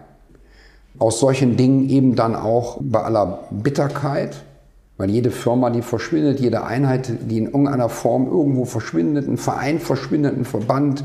[0.99, 4.43] Aus solchen Dingen eben dann auch bei aller Bitterkeit,
[4.99, 9.79] weil jede Firma, die verschwindet, jede Einheit, die in irgendeiner Form irgendwo verschwindet, ein Verein
[9.79, 11.05] verschwindet, ein Verband,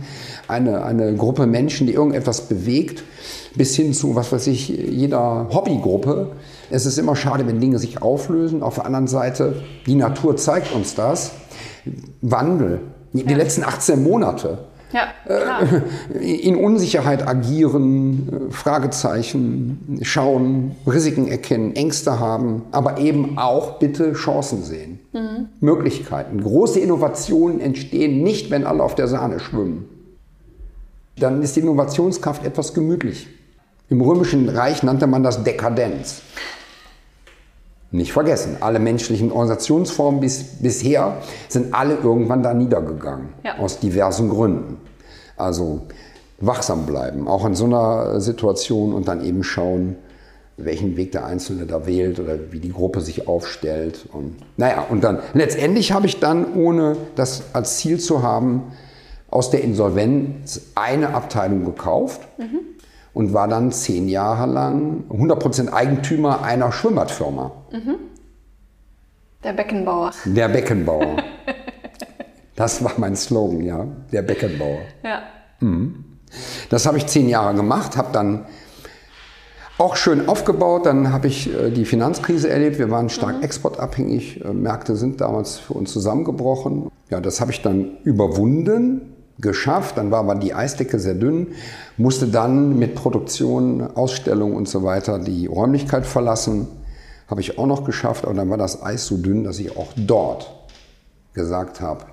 [0.50, 3.04] eine, eine Gruppe Menschen, die irgendetwas bewegt,
[3.56, 6.32] bis hin zu, was weiß ich, jeder Hobbygruppe.
[6.70, 8.64] Es ist immer schade, wenn Dinge sich auflösen.
[8.64, 11.32] Auf der anderen Seite, die Natur zeigt uns das.
[12.22, 12.82] Wandel.
[13.14, 13.38] Die ja.
[13.38, 14.58] letzten 18 Monate
[14.96, 23.78] ja, äh, in Unsicherheit agieren, äh, Fragezeichen schauen, Risiken erkennen, Ängste haben, aber eben auch
[23.80, 25.50] bitte Chancen sehen, mhm.
[25.60, 26.42] Möglichkeiten.
[26.42, 29.90] Große Innovationen entstehen nicht, wenn alle auf der Sahne schwimmen.
[31.18, 33.28] Dann ist die Innovationskraft etwas gemütlich.
[33.90, 36.22] Im Römischen Reich nannte man das Dekadenz.
[37.92, 41.18] Nicht vergessen, alle menschlichen Organisationsformen bis, bisher
[41.48, 43.58] sind alle irgendwann da niedergegangen, ja.
[43.58, 44.78] aus diversen Gründen.
[45.38, 45.82] Also
[46.40, 49.96] wachsam bleiben, auch in so einer Situation und dann eben schauen,
[50.58, 54.08] welchen Weg der Einzelne da wählt oder wie die Gruppe sich aufstellt.
[54.12, 58.72] Und naja, und dann letztendlich habe ich dann, ohne das als Ziel zu haben,
[59.30, 62.22] aus der Insolvenz eine Abteilung gekauft.
[62.38, 62.75] Mhm
[63.16, 67.52] und war dann zehn Jahre lang 100% Eigentümer einer Schwimmbadfirma.
[67.72, 67.96] Mhm.
[69.44, 70.12] Der Beckenbauer.
[70.26, 71.24] Der Beckenbauer.
[72.56, 74.80] das war mein Slogan, ja, der Beckenbauer.
[75.02, 75.24] Ja.
[75.62, 76.18] Mhm.
[76.70, 78.46] Das habe ich zehn Jahre gemacht, habe dann
[79.78, 80.86] auch schön aufgebaut.
[80.86, 82.80] Dann habe ich äh, die Finanzkrise erlebt.
[82.80, 83.44] Wir waren stark mhm.
[83.44, 84.44] exportabhängig.
[84.44, 86.92] Äh, Märkte sind damals für uns zusammengebrochen.
[87.10, 89.98] Ja, das habe ich dann überwunden geschafft.
[89.98, 91.48] Dann war aber die Eisdecke sehr dünn,
[91.98, 96.68] musste dann mit Produktion, Ausstellung und so weiter die Räumlichkeit verlassen.
[97.28, 99.94] Habe ich auch noch geschafft, aber dann war das Eis so dünn, dass ich auch
[99.96, 100.52] dort
[101.34, 102.06] gesagt habe,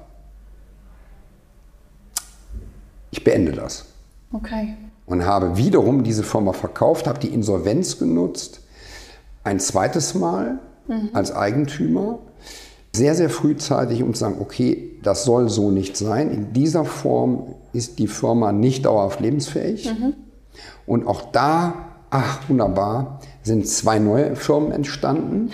[3.11, 3.85] ich beende das.
[4.33, 4.75] Okay.
[5.05, 8.61] Und habe wiederum diese Firma verkauft, habe die Insolvenz genutzt,
[9.45, 10.59] ein zweites Mal
[10.89, 11.11] mhm.
[11.13, 12.19] als Eigentümer
[12.95, 16.31] sehr, sehr frühzeitig, um zu sagen, okay, das soll so nicht sein.
[16.31, 19.93] In dieser Form ist die Firma nicht dauerhaft lebensfähig.
[19.93, 20.15] Mhm.
[20.87, 21.75] Und auch da,
[22.11, 25.51] ach wunderbar, sind zwei neue Firmen entstanden,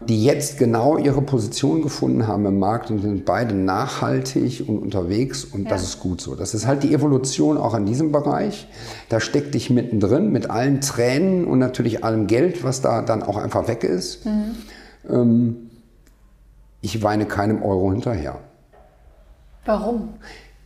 [0.00, 5.44] die jetzt genau ihre Position gefunden haben im Markt und sind beide nachhaltig und unterwegs
[5.44, 5.70] und ja.
[5.70, 6.36] das ist gut so.
[6.36, 8.68] Das ist halt die Evolution auch in diesem Bereich.
[9.08, 13.36] Da steckt dich mittendrin mit allen Tränen und natürlich allem Geld, was da dann auch
[13.36, 14.24] einfach weg ist.
[14.24, 14.54] Mhm.
[15.10, 15.67] Ähm,
[16.80, 18.38] ich weine keinem Euro hinterher.
[19.64, 20.14] Warum?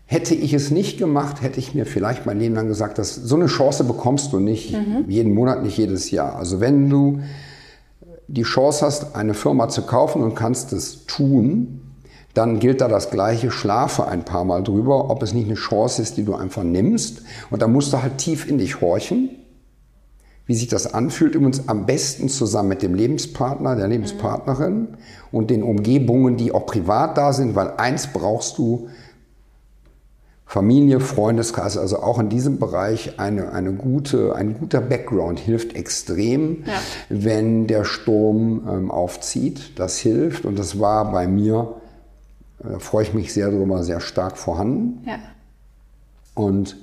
[0.06, 3.34] Hätte ich es nicht gemacht, hätte ich mir vielleicht mein Leben lang gesagt, dass so
[3.34, 5.06] eine Chance bekommst du nicht mhm.
[5.08, 6.36] jeden Monat, nicht jedes Jahr.
[6.36, 7.20] Also wenn du
[8.28, 11.80] die Chance hast, eine Firma zu kaufen und kannst es tun,
[12.34, 16.00] dann gilt da das gleiche, schlafe ein paar Mal drüber, ob es nicht eine Chance
[16.00, 17.22] ist, die du einfach nimmst.
[17.50, 19.30] Und da musst du halt tief in dich horchen
[20.46, 24.88] wie sich das anfühlt, übrigens am besten zusammen mit dem Lebenspartner, der Lebenspartnerin
[25.30, 28.88] und den Umgebungen, die auch privat da sind, weil eins brauchst du,
[30.52, 36.64] Familie, Freundeskreis, also auch in diesem Bereich eine, eine gute, ein guter Background hilft extrem,
[36.66, 36.74] ja.
[37.08, 39.78] wenn der Sturm ähm, aufzieht.
[39.78, 41.74] Das hilft und das war bei mir
[42.58, 45.02] Da freue ich mich sehr darüber, sehr stark vorhanden.
[45.06, 45.20] Ja.
[46.34, 46.76] Und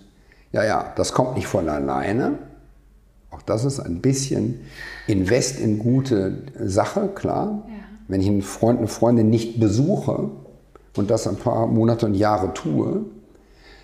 [0.52, 2.40] ja, ja, das kommt nicht von alleine.
[3.32, 4.62] Auch das ist ein bisschen
[5.08, 7.64] Invest in gute Sache, klar.
[7.68, 7.74] Ja.
[8.08, 10.32] Wenn ich einen Freund, eine Freundin nicht besuche
[10.96, 13.06] und das ein paar Monate und Jahre tue,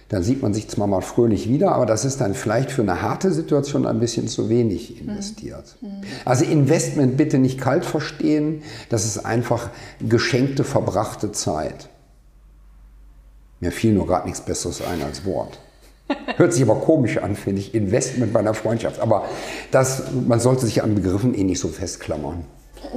[0.09, 3.01] dann sieht man sich zwar mal fröhlich wieder, aber das ist dann vielleicht für eine
[3.01, 5.77] harte Situation ein bisschen zu wenig investiert.
[6.25, 9.69] Also Investment bitte nicht kalt verstehen, das ist einfach
[10.07, 11.89] geschenkte, verbrachte Zeit.
[13.59, 15.59] Mir fiel nur gerade nichts Besseres ein als Wort.
[16.37, 18.99] Hört sich aber komisch an, finde ich, Investment bei einer Freundschaft.
[18.99, 19.25] Aber
[19.71, 22.45] das, man sollte sich an Begriffen eh nicht so festklammern.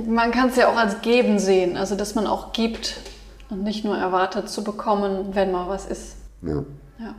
[0.07, 3.01] Man kann es ja auch als Geben sehen, also dass man auch gibt
[3.49, 6.17] und nicht nur erwartet zu bekommen, wenn mal was ist.
[6.43, 6.65] Ja,
[6.99, 7.15] Ja.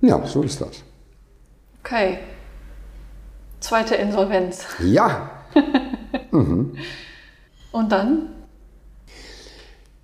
[0.00, 0.82] ja so ist das.
[1.84, 2.18] Okay.
[3.60, 4.64] Zweite Insolvenz.
[4.80, 5.30] Ja,
[7.72, 8.28] Und dann?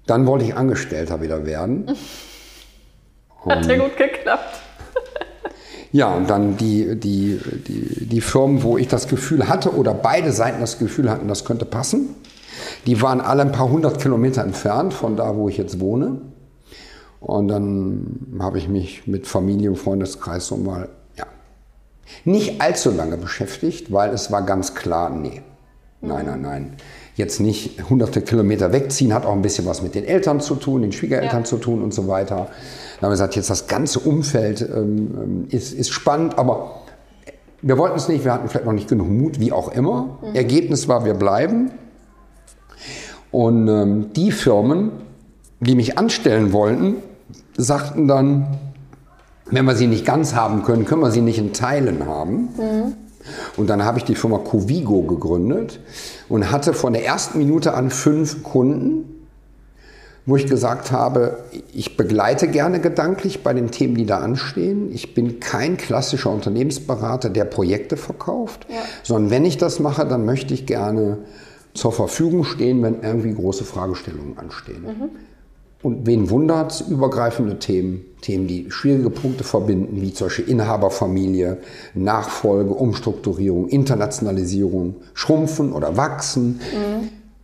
[0.06, 1.96] dann wollte ich Angestellter wieder werden.
[3.46, 4.60] Hat ja gut geklappt.
[5.94, 10.32] Ja, und dann die, die, die, die Firmen, wo ich das Gefühl hatte oder beide
[10.32, 12.14] Seiten das Gefühl hatten, das könnte passen,
[12.86, 16.22] die waren alle ein paar hundert Kilometer entfernt von da, wo ich jetzt wohne.
[17.20, 21.26] Und dann habe ich mich mit Familie und Freundeskreis so mal, ja,
[22.24, 25.42] nicht allzu lange beschäftigt, weil es war ganz klar, nee,
[26.00, 26.76] nein, nein, nein.
[27.14, 30.80] Jetzt nicht hunderte Kilometer wegziehen, hat auch ein bisschen was mit den Eltern zu tun,
[30.82, 31.44] den Schwiegereltern Ja.
[31.44, 32.36] zu tun und so weiter.
[32.36, 36.76] Dann haben wir gesagt, jetzt das ganze Umfeld ähm, ähm, ist, ist spannend, aber
[37.60, 40.18] wir wollten es nicht, wir hatten vielleicht noch nicht genug Mut, wie auch immer.
[40.34, 41.70] Ergebnis war, wir bleiben.
[43.30, 44.90] Und ähm, die Firmen,
[45.60, 46.96] die mich anstellen wollten,
[47.56, 48.58] sagten dann,
[49.50, 52.48] wenn wir sie nicht ganz haben können, können wir sie nicht in Teilen haben.
[53.56, 55.80] Und dann habe ich die Firma Covigo gegründet
[56.28, 59.26] und hatte von der ersten Minute an fünf Kunden,
[60.24, 61.38] wo ich gesagt habe,
[61.72, 64.92] ich begleite gerne gedanklich bei den Themen, die da anstehen.
[64.92, 68.76] Ich bin kein klassischer Unternehmensberater, der Projekte verkauft, Ja.
[69.02, 71.18] sondern wenn ich das mache, dann möchte ich gerne
[71.74, 74.84] zur Verfügung stehen, wenn irgendwie große Fragestellungen anstehen.
[75.82, 81.58] Und wen wundert, übergreifende Themen, Themen, die schwierige Punkte verbinden, wie zum Beispiel Inhaberfamilie,
[81.94, 86.60] Nachfolge, Umstrukturierung, Internationalisierung, Schrumpfen oder Wachsen.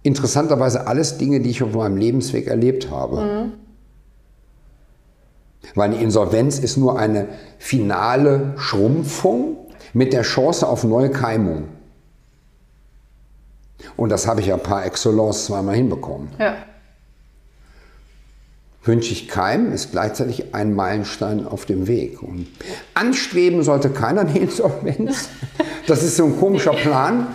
[0.05, 3.51] Interessanterweise alles Dinge, die ich auf meinem Lebensweg erlebt habe.
[5.75, 7.27] Weil eine Insolvenz ist nur eine
[7.59, 9.57] finale Schrumpfung
[9.93, 11.65] mit der Chance auf neue Keimung.
[13.97, 16.29] Und das habe ich ja par excellence zweimal hinbekommen.
[16.39, 16.55] Ja.
[18.89, 22.23] Wünsche ich keinem, ist gleichzeitig ein Meilenstein auf dem Weg.
[22.23, 22.47] Und
[22.95, 25.29] anstreben sollte keiner eine Insolvenz.
[25.87, 27.29] Das ist so ein komischer Plan.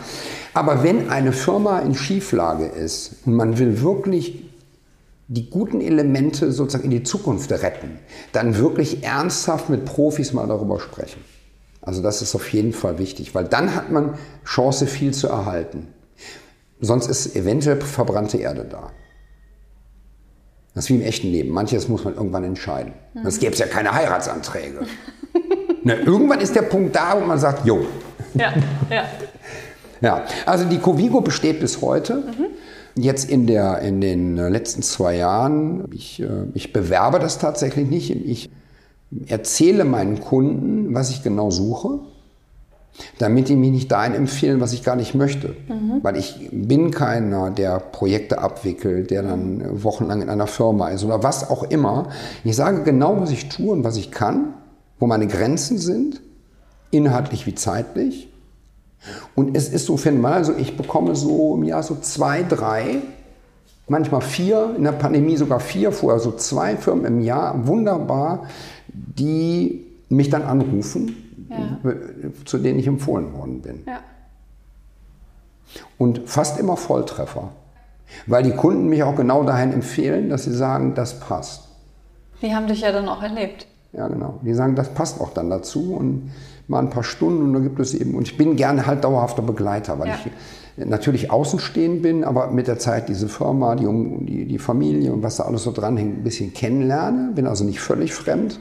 [0.55, 4.43] Aber wenn eine Firma in Schieflage ist und man will wirklich
[5.27, 7.99] die guten Elemente sozusagen in die Zukunft retten,
[8.31, 11.21] dann wirklich ernsthaft mit Profis mal darüber sprechen.
[11.81, 15.87] Also das ist auf jeden Fall wichtig, weil dann hat man Chance, viel zu erhalten.
[16.81, 18.91] Sonst ist eventuell verbrannte Erde da.
[20.73, 21.51] Das ist wie im echten Leben.
[21.51, 22.93] Manches muss man irgendwann entscheiden.
[23.21, 24.79] Sonst gäbe es ja keine Heiratsanträge.
[25.83, 27.85] Na, irgendwann ist der Punkt da, wo man sagt, jo.
[28.33, 28.53] Ja.
[28.89, 29.05] Ja.
[30.01, 32.23] Ja, also die Covigo besteht bis heute.
[32.95, 37.89] Jetzt in, der, in den äh, letzten zwei Jahren, ich, äh, ich bewerbe das tatsächlich
[37.89, 38.11] nicht.
[38.11, 38.49] Ich
[39.27, 41.99] erzähle meinen Kunden, was ich genau suche,
[43.17, 45.55] damit die mich nicht dahin empfehlen, was ich gar nicht möchte.
[46.03, 51.23] Weil ich bin keiner, der Projekte abwickelt, der dann wochenlang in einer Firma ist oder
[51.23, 52.09] was auch immer.
[52.43, 54.53] Ich sage genau, was ich tue und was ich kann,
[54.99, 56.21] wo meine Grenzen sind,
[56.91, 58.29] inhaltlich wie zeitlich.
[59.35, 63.01] Und es ist so phänomenal, also ich bekomme so im Jahr so zwei, drei,
[63.87, 68.45] manchmal vier, in der Pandemie sogar vier, vorher so zwei Firmen im Jahr, wunderbar,
[68.87, 71.22] die mich dann anrufen,
[71.53, 71.91] Ja.
[72.45, 73.83] zu denen ich empfohlen worden bin.
[73.87, 73.99] Ja.
[75.97, 77.49] Und fast immer Volltreffer,
[78.27, 81.67] weil die Kunden mich auch genau dahin empfehlen, dass sie sagen, das passt.
[82.41, 83.67] Die haben dich ja dann auch erlebt.
[83.93, 84.39] Ja, genau.
[84.43, 86.31] Die sagen, das passt auch dann dazu und
[86.67, 89.41] mal ein paar Stunden und da gibt es eben, und ich bin gerne halt dauerhafter
[89.41, 90.15] Begleiter, weil Ja.
[90.25, 90.31] ich
[90.87, 93.85] natürlich außenstehend bin, aber mit der Zeit diese Firma, die,
[94.25, 97.79] die, die Familie und was da alles so dranhängt, ein bisschen kennenlerne, bin also nicht
[97.79, 98.59] völlig fremd,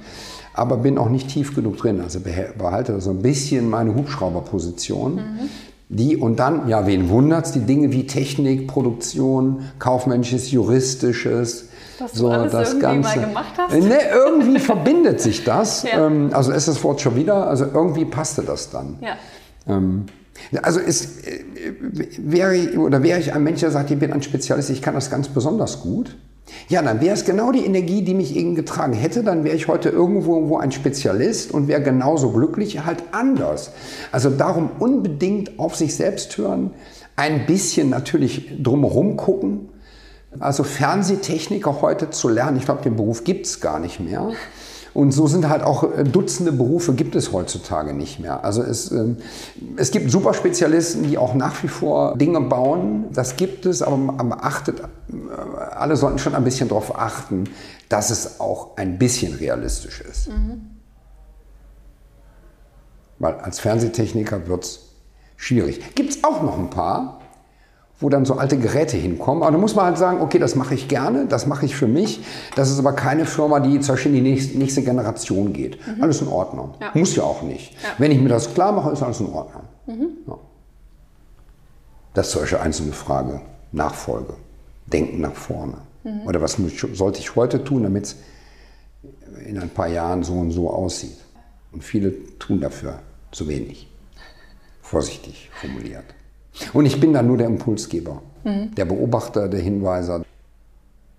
[0.54, 5.20] aber bin auch nicht tief genug drin, also behalte so ein bisschen meine Hubschrauberposition.
[5.88, 12.28] Die und dann, ja, wen wundert's, die Dinge wie Technik, Produktion, kaufmännisches, juristisches, Was du
[12.28, 13.74] alles irgendwie mal gemacht hast?
[13.74, 15.82] Ne, irgendwie verbindet sich das.
[15.92, 16.06] Ja.
[16.06, 18.96] Ähm, also ist das Wort schon wieder, also irgendwie passte das dann.
[19.02, 19.16] Ja.
[19.68, 20.06] Ähm,
[20.62, 21.44] also ist, äh,
[22.18, 25.10] wäre, oder wäre ich ein Mensch, der sagt, ich bin ein Spezialist, ich kann das
[25.10, 26.16] ganz besonders gut,
[26.68, 29.22] Ja, dann wäre es genau die Energie, die mich eben getragen hätte.
[29.22, 33.72] Dann wäre ich heute irgendwo wo ein Spezialist und wäre genauso glücklich, halt anders.
[34.10, 36.70] Also darum unbedingt auf sich selbst hören,
[37.16, 39.68] ein bisschen natürlich drumherum gucken.
[40.40, 44.30] Also Fernsehtechniker heute zu lernen, ich glaube, den Beruf gibt es gar nicht mehr.
[44.94, 48.44] Und so sind halt auch äh, Dutzende Berufe gibt es heutzutage nicht mehr.
[48.44, 49.16] Also es, ähm,
[49.76, 53.06] es gibt Superspezialisten, die auch nach wie vor Dinge bauen.
[53.12, 54.84] Das gibt es, aber man achtet, äh,
[55.74, 57.44] alle sollten schon ein bisschen darauf achten,
[57.88, 60.28] dass es auch ein bisschen realistisch ist.
[60.28, 60.60] Mhm.
[63.18, 64.80] Weil als Fernsehtechniker wird es
[65.36, 65.94] schwierig.
[65.94, 67.21] Gibt es auch noch ein paar,
[68.02, 69.42] wo dann so alte Geräte hinkommen.
[69.42, 71.86] Aber da muss man halt sagen, okay, das mache ich gerne, das mache ich für
[71.86, 72.20] mich.
[72.56, 75.78] Das ist aber keine Firma, die zum Beispiel in die nächste, Generation geht.
[75.86, 76.02] Mhm.
[76.02, 76.74] Alles in Ordnung.
[76.80, 76.90] Ja.
[76.94, 77.72] Muss ja auch nicht.
[77.74, 77.90] Ja.
[77.98, 79.62] Wenn ich mir das klar mache, ist alles in Ordnung.
[79.86, 80.08] Mhm.
[80.26, 80.38] Ja.
[82.14, 83.40] Das ist solche einzelne Frage.
[83.70, 84.34] Nachfolge.
[84.86, 85.78] Denken nach vorne.
[86.04, 86.26] Mhm.
[86.26, 86.58] Oder was
[86.92, 88.16] sollte ich heute tun, damit es
[89.46, 91.16] in ein paar Jahren so und so aussieht?
[91.70, 92.98] Und viele tun dafür
[93.30, 93.88] zu wenig.
[94.82, 96.04] Vorsichtig formuliert.
[96.72, 98.74] Und ich bin dann nur der Impulsgeber, mhm.
[98.74, 100.22] der Beobachter, der Hinweiser.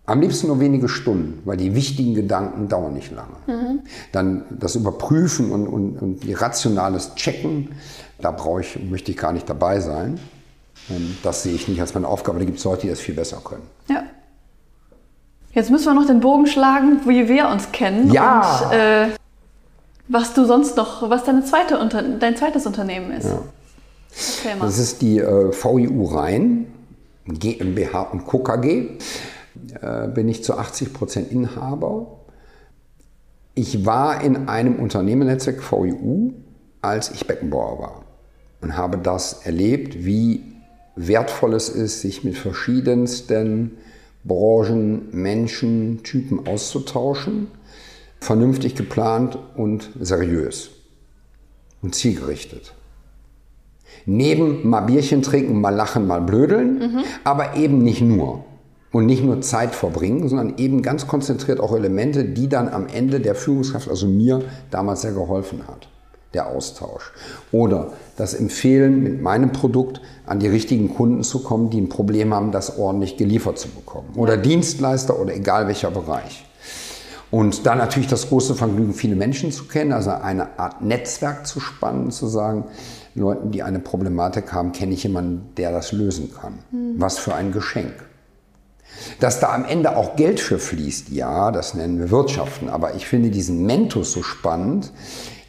[0.06, 3.36] Am liebsten nur wenige Stunden, weil die wichtigen Gedanken dauern nicht lange.
[3.48, 3.80] Mhm.
[4.12, 7.70] Dann das Überprüfen und, und, und rationales Checken,
[8.20, 10.20] da brauche ich, möchte ich gar nicht dabei sein.
[10.90, 12.40] Ähm, das sehe ich nicht als meine Aufgabe.
[12.40, 13.64] Da gibt es Leute, die das viel besser können.
[13.88, 14.04] Ja.
[15.54, 18.12] Jetzt müssen wir noch den Bogen schlagen, wie wir uns kennen.
[18.12, 18.66] Ja.
[18.66, 19.08] Und äh,
[20.08, 21.78] was du sonst noch, was deine zweite
[22.20, 23.28] dein zweites Unternehmen ist.
[23.28, 23.40] Ja.
[24.60, 26.68] Das ist die äh, VIU Rhein,
[27.26, 28.40] GmbH und Co.
[28.40, 28.98] KG.
[29.82, 32.20] Äh, bin ich zu 80 Prozent Inhaber.
[33.56, 36.32] Ich war in einem Unternehmernetzwerk VIU,
[36.82, 38.06] als ich Beckenbauer war
[38.62, 40.44] und habe das erlebt, wie
[40.96, 43.78] wertvoll es ist, sich mit verschiedensten
[44.24, 47.48] Branchen, Menschen, Typen auszutauschen,
[48.20, 50.72] vernünftig geplant und seriös
[51.82, 52.74] und zielgerichtet
[54.06, 57.04] neben mal Bierchen trinken, mal lachen, mal blödeln, mhm.
[57.24, 58.46] aber eben nicht nur.
[58.92, 63.20] Und nicht nur Zeit verbringen, sondern eben ganz konzentriert auch Elemente, die dann am Ende
[63.20, 65.88] der Führungskraft, also mir, damals sehr geholfen hat.
[66.36, 67.12] Der Austausch.
[67.52, 72.36] Oder das Empfehlen, mit meinem Produkt an die richtigen Kunden zu kommen, die ein Problem
[72.36, 74.10] haben, das ordentlich geliefert zu bekommen.
[74.16, 76.46] Oder Dienstleister oder egal welcher Bereich.
[77.34, 81.60] Und dann natürlich das große Vergnügen, viele Menschen zu kennen, also eine Art Netzwerk zu
[81.60, 82.66] spannen, zu sagen,
[83.16, 86.60] Leuten, die eine Problematik haben, kenne ich jemanden, der das lösen kann.
[86.72, 86.96] Mhm.
[86.98, 87.94] Was für ein Geschenk.
[89.20, 92.70] Dass da am Ende auch Geld für fließt, ja, das nennen wir Wirtschaften.
[92.70, 94.92] Aber ich finde diesen Mentus so spannend,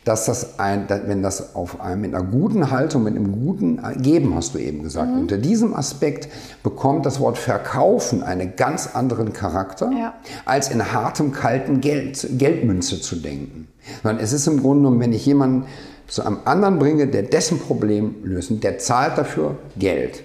[0.04, 4.34] dass das ein, wenn das auf einem mit einer guten Haltung, mit einem guten Geben,
[4.34, 5.20] hast du eben gesagt, mhm.
[5.20, 6.28] unter diesem Aspekt
[6.62, 10.14] bekommt das Wort Verkaufen einen ganz anderen Charakter, ja.
[10.44, 13.68] als in hartem, kalten Geld, Geldmünze zu denken.
[14.02, 15.64] Sondern es ist im Grunde genommen, wenn ich jemanden
[16.06, 20.22] zu einem anderen bringe, der dessen Problem lösen, der zahlt dafür Geld.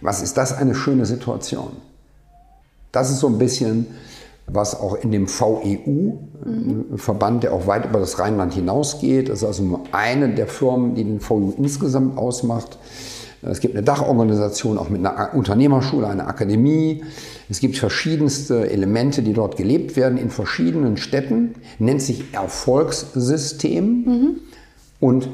[0.00, 1.72] Was ist das eine schöne Situation?
[2.92, 3.86] Das ist so ein bisschen,
[4.46, 6.84] was auch in dem VEU, mhm.
[6.96, 10.94] Verband, der auch weit über das Rheinland hinausgeht, das ist also nur eine der Firmen,
[10.94, 12.78] die den VEU insgesamt ausmacht.
[13.42, 17.04] Es gibt eine Dachorganisation, auch mit einer Unternehmerschule, einer Akademie.
[17.48, 21.54] Es gibt verschiedenste Elemente, die dort gelebt werden in verschiedenen Städten.
[21.78, 23.84] Nennt sich Erfolgssystem.
[23.84, 24.40] Mhm.
[25.00, 25.28] Und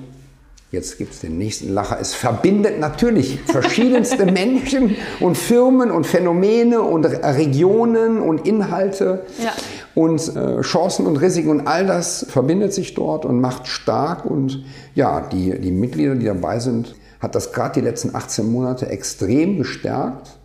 [0.71, 6.83] jetzt gibt es den nächsten Lacher, es verbindet natürlich verschiedenste Menschen und Firmen und Phänomene
[6.83, 9.25] und Regionen und Inhalte.
[9.43, 9.53] Ja.
[9.95, 14.25] Und äh, Chancen und Risiken und all das verbindet sich dort und macht stark.
[14.25, 18.89] Und ja, die, die Mitglieder, die dabei sind, hat das gerade die letzten 18 Monate
[18.89, 20.39] extrem gestärkt.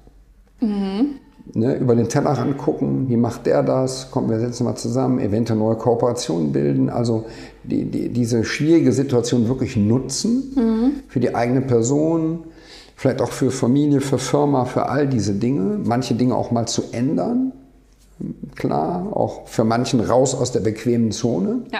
[0.60, 1.20] Mhm
[1.54, 5.60] ne, über den Tellerrand gucken, wie macht der das, kommen wir setzen mal zusammen, eventuell
[5.60, 7.26] neue Kooperationen bilden, also
[7.64, 10.92] die, die, diese schwierige Situation wirklich nutzen mhm.
[11.08, 12.46] für die eigene Person,
[12.96, 16.84] vielleicht auch für Familie, für Firma, für all diese Dinge, manche Dinge auch mal zu
[16.92, 17.54] ändern,
[18.56, 21.64] klar, auch für manchen raus aus der bequemen Zone.
[21.72, 21.80] Ja.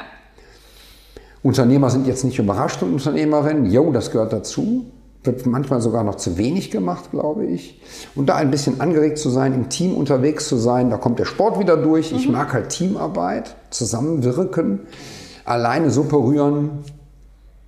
[1.44, 4.86] Unternehmer sind jetzt nicht überrascht und Unternehmerinnen, jo, das gehört dazu
[5.28, 7.80] wird manchmal sogar noch zu wenig gemacht, glaube ich.
[8.16, 11.26] Und da ein bisschen angeregt zu sein, im Team unterwegs zu sein, da kommt der
[11.26, 12.12] Sport wieder durch.
[12.12, 12.18] Mhm.
[12.18, 14.80] Ich mag halt Teamarbeit, zusammenwirken.
[15.46, 16.84] Alleine Suppe rühren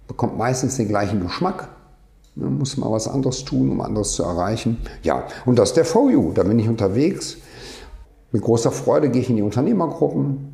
[0.08, 1.70] bekommt meistens den gleichen Geschmack.
[2.36, 4.78] Man muss mal was anderes tun, um anderes zu erreichen.
[5.04, 6.32] Ja, und das ist der VU.
[6.34, 7.38] Da bin ich unterwegs.
[8.32, 10.54] Mit großer Freude gehe ich in die Unternehmergruppen.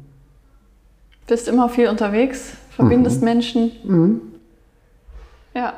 [1.27, 3.25] Bist immer viel unterwegs, verbindest mhm.
[3.25, 3.71] Menschen.
[3.83, 4.21] Mhm.
[5.53, 5.73] Ja.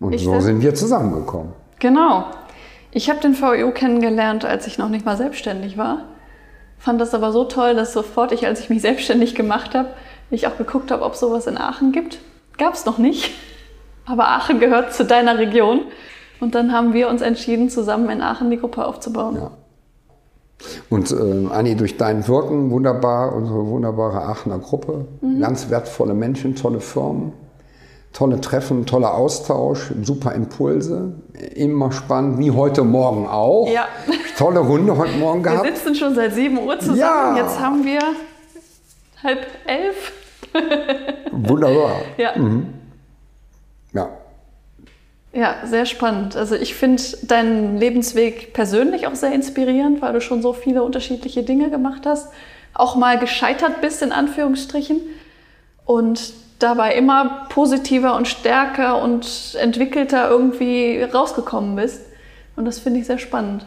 [0.00, 1.52] Und ich so sind wir zusammengekommen.
[1.78, 2.26] Genau.
[2.90, 6.04] Ich habe den VEO kennengelernt, als ich noch nicht mal selbstständig war.
[6.78, 9.90] Fand das aber so toll, dass sofort ich, als ich mich selbstständig gemacht habe,
[10.30, 12.18] ich auch geguckt habe, ob es sowas in Aachen gibt.
[12.58, 13.32] Gab es noch nicht.
[14.06, 15.82] Aber Aachen gehört zu deiner Region.
[16.40, 19.36] Und dann haben wir uns entschieden, zusammen in Aachen die Gruppe aufzubauen.
[19.36, 19.50] Ja.
[20.88, 25.40] Und äh, Anni, durch dein Wirken wunderbar, unsere wunderbare Aachener Gruppe, mhm.
[25.40, 27.32] ganz wertvolle Menschen, tolle Firmen,
[28.16, 31.12] tolle Treffen, toller Austausch, super Impulse,
[31.54, 33.68] immer spannend, wie heute Morgen auch.
[33.68, 33.88] Ja.
[34.38, 35.64] Tolle Runde heute Morgen gehabt.
[35.64, 37.42] Wir sitzen schon seit 7 Uhr zusammen, ja.
[37.42, 38.00] jetzt haben wir
[39.22, 40.12] halb elf.
[41.30, 41.96] Wunderbar.
[42.16, 42.38] Ja.
[42.38, 42.68] Mhm.
[43.92, 44.08] Ja.
[45.34, 46.36] Ja, sehr spannend.
[46.36, 51.42] Also ich finde deinen Lebensweg persönlich auch sehr inspirierend, weil du schon so viele unterschiedliche
[51.42, 52.28] Dinge gemacht hast,
[52.72, 55.00] auch mal gescheitert bist in Anführungsstrichen
[55.84, 62.02] und dabei immer positiver und stärker und entwickelter irgendwie rausgekommen bist.
[62.56, 63.66] Und das finde ich sehr spannend.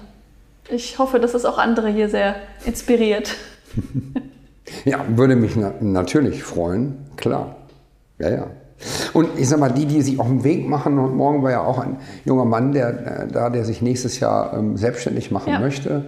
[0.70, 2.36] Ich hoffe, dass es auch andere hier sehr
[2.66, 3.36] inspiriert.
[4.86, 7.56] ja, würde mich na natürlich freuen, klar.
[8.20, 8.48] Ja, ja.
[9.14, 11.62] Und ich sag mal, die, die sich auf den Weg machen, und morgen war ja
[11.62, 15.60] auch ein junger Mann, der äh, da, der sich nächstes Jahr ähm, selbstständig machen ja.
[15.60, 16.06] möchte.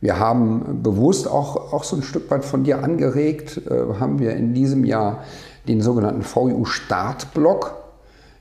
[0.00, 4.34] Wir haben bewusst auch, auch so ein Stück weit von dir angeregt, äh, haben wir
[4.34, 5.24] in diesem Jahr
[5.68, 7.74] den sogenannten VU Startblock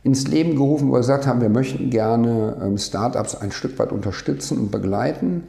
[0.04, 3.92] ins Leben gerufen, wo wir gesagt haben, wir möchten gerne ähm, Startups ein Stück weit
[3.92, 5.46] unterstützen und begleiten.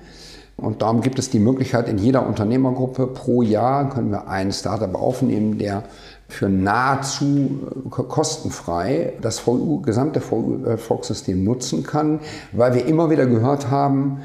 [0.56, 4.94] Und darum gibt es die Möglichkeit, in jeder Unternehmergruppe pro Jahr können wir einen Startup
[4.94, 5.82] aufnehmen, der
[6.28, 12.20] für nahezu äh, kostenfrei das VU, gesamte VU-Erfolgssystem nutzen kann,
[12.52, 14.22] weil wir immer wieder gehört haben,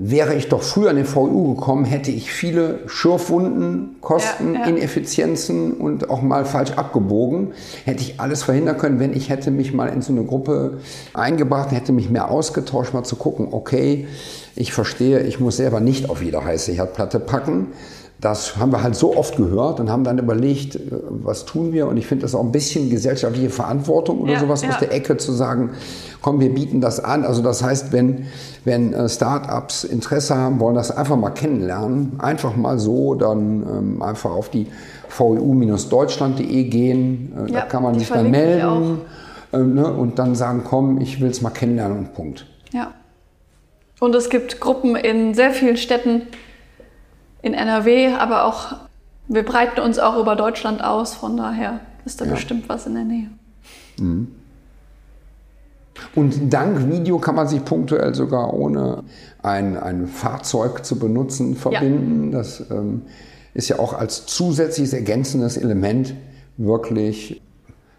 [0.00, 4.66] wäre ich doch früher an den VU gekommen, hätte ich viele Schürfwunden, Kosten, ja, ja.
[4.66, 7.48] Ineffizienzen und auch mal falsch abgebogen.
[7.84, 10.78] Hätte ich alles verhindern können, wenn ich hätte mich mal in so eine Gruppe
[11.14, 14.06] eingebracht, hätte mich mehr ausgetauscht, mal zu gucken, okay,
[14.54, 17.66] ich verstehe, ich muss selber nicht auf jede heiße Herdplatte packen
[18.20, 21.86] das haben wir halt so oft gehört und haben dann überlegt, äh, was tun wir?
[21.86, 24.70] Und ich finde das auch ein bisschen gesellschaftliche Verantwortung oder ja, sowas ja.
[24.70, 25.70] aus der Ecke zu sagen,
[26.20, 27.24] komm, wir bieten das an.
[27.24, 28.26] Also das heißt, wenn,
[28.64, 34.02] wenn äh, Startups Interesse haben, wollen das einfach mal kennenlernen, einfach mal so, dann ähm,
[34.02, 34.66] einfach auf die
[35.08, 37.32] veu-deutschland.de gehen.
[37.36, 39.00] Äh, ja, da kann man sich dann melden
[39.52, 42.46] äh, ne, und dann sagen, komm, ich will es mal kennenlernen und Punkt.
[42.72, 42.92] Ja.
[44.00, 46.22] Und es gibt Gruppen in sehr vielen Städten,
[47.42, 48.76] in NRW, aber auch,
[49.28, 52.32] wir breiten uns auch über Deutschland aus, von daher ist da ja.
[52.32, 53.30] bestimmt was in der Nähe.
[53.98, 54.28] Mhm.
[56.14, 59.02] Und dank Video kann man sich punktuell sogar ohne
[59.42, 62.32] ein, ein Fahrzeug zu benutzen verbinden.
[62.32, 62.38] Ja.
[62.38, 63.02] Das ähm,
[63.54, 66.14] ist ja auch als zusätzliches ergänzendes Element
[66.56, 67.42] wirklich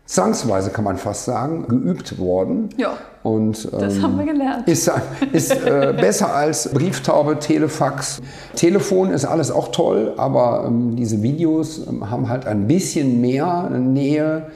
[0.10, 2.70] zwangsweise, kann man fast sagen, geübt worden.
[2.78, 2.98] Ja.
[3.22, 4.68] Und, ähm, das haben wir gelernt.
[4.68, 4.92] Ist,
[5.32, 8.20] ist äh, besser als Brieftaube, Telefax.
[8.56, 13.70] Telefon ist alles auch toll, aber ähm, diese Videos ähm, haben halt ein bisschen mehr
[13.70, 14.48] Nähe.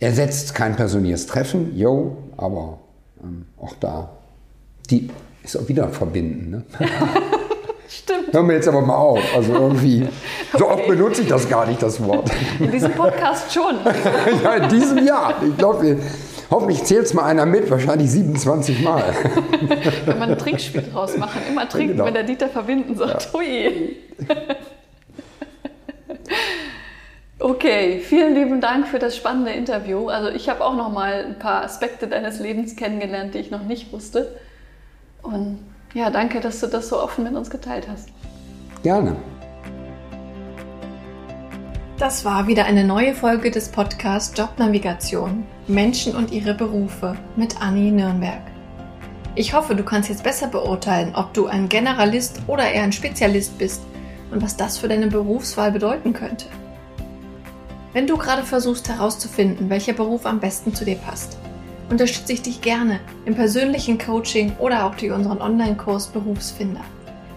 [0.00, 2.80] Ersetzt kein persönliches Treffen, yo, aber
[3.22, 4.10] ähm, auch da,
[4.90, 5.08] die
[5.42, 6.50] ist auch wieder verbinden.
[6.50, 6.64] Ne?
[7.98, 8.32] Stimmt.
[8.32, 9.20] Hören wir jetzt aber mal auf.
[9.34, 10.08] Also irgendwie,
[10.58, 12.28] so oft benutze ich das gar nicht, das Wort.
[12.58, 13.76] In diesem Podcast schon.
[14.42, 15.34] ja, in diesem Jahr.
[15.46, 15.98] Ich glaube,
[16.50, 19.14] hoffentlich zählt es mal einer mit, wahrscheinlich 27 Mal.
[20.06, 21.40] Wenn man ein Trinkspiel draus machen.
[21.48, 22.06] Immer trinken, genau.
[22.06, 23.28] wenn der Dieter verbinden sagt.
[23.32, 23.32] Ja.
[23.32, 23.96] Hui.
[27.38, 30.08] Okay, vielen lieben Dank für das spannende Interview.
[30.08, 33.62] Also ich habe auch noch mal ein paar Aspekte deines Lebens kennengelernt, die ich noch
[33.62, 34.40] nicht wusste.
[35.22, 35.58] Und
[35.94, 38.08] ja, danke, dass du das so offen mit uns geteilt hast.
[38.82, 39.16] Gerne.
[41.98, 47.92] Das war wieder eine neue Folge des Podcasts Jobnavigation Menschen und ihre Berufe mit Anni
[47.92, 48.42] Nürnberg.
[49.36, 53.56] Ich hoffe, du kannst jetzt besser beurteilen, ob du ein Generalist oder eher ein Spezialist
[53.58, 53.82] bist
[54.32, 56.46] und was das für deine Berufswahl bedeuten könnte.
[57.92, 61.38] Wenn du gerade versuchst herauszufinden, welcher Beruf am besten zu dir passt,
[61.90, 66.80] unterstütze ich dich gerne im persönlichen Coaching oder auch durch unseren Online-Kurs Berufsfinder.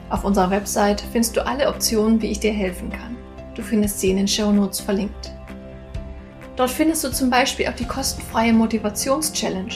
[0.10, 3.18] Auf unserer Website findest du alle Optionen, wie ich dir helfen kann.
[3.56, 5.34] Du findest sie in den Show Notes verlinkt.
[6.56, 9.74] Dort findest du zum Beispiel auch die kostenfreie Motivations-Challenge,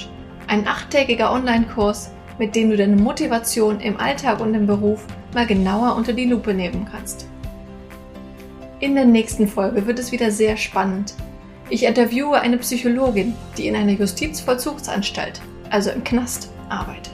[0.48, 5.96] ein achttägiger Online-Kurs, mit dem du deine Motivation im Alltag und im Beruf mal genauer
[5.96, 7.28] unter die Lupe nehmen kannst.
[8.80, 11.14] In der nächsten Folge wird es wieder sehr spannend,
[11.72, 17.14] ich interviewe eine Psychologin, die in einer Justizvollzugsanstalt, also im Knast, arbeitet.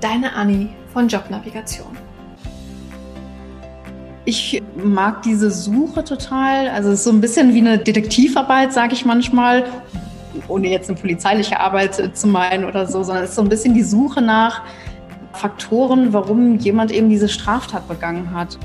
[0.00, 1.96] Deine Anni von Jobnavigation.
[4.26, 6.68] Ich mag diese Suche total.
[6.68, 9.64] Also es ist so ein bisschen wie eine Detektivarbeit, sage ich manchmal,
[10.48, 13.72] ohne jetzt eine polizeiliche Arbeit zu meinen oder so, sondern es ist so ein bisschen
[13.72, 14.62] die Suche nach
[15.32, 18.58] Faktoren, warum jemand eben diese Straftat begangen hat.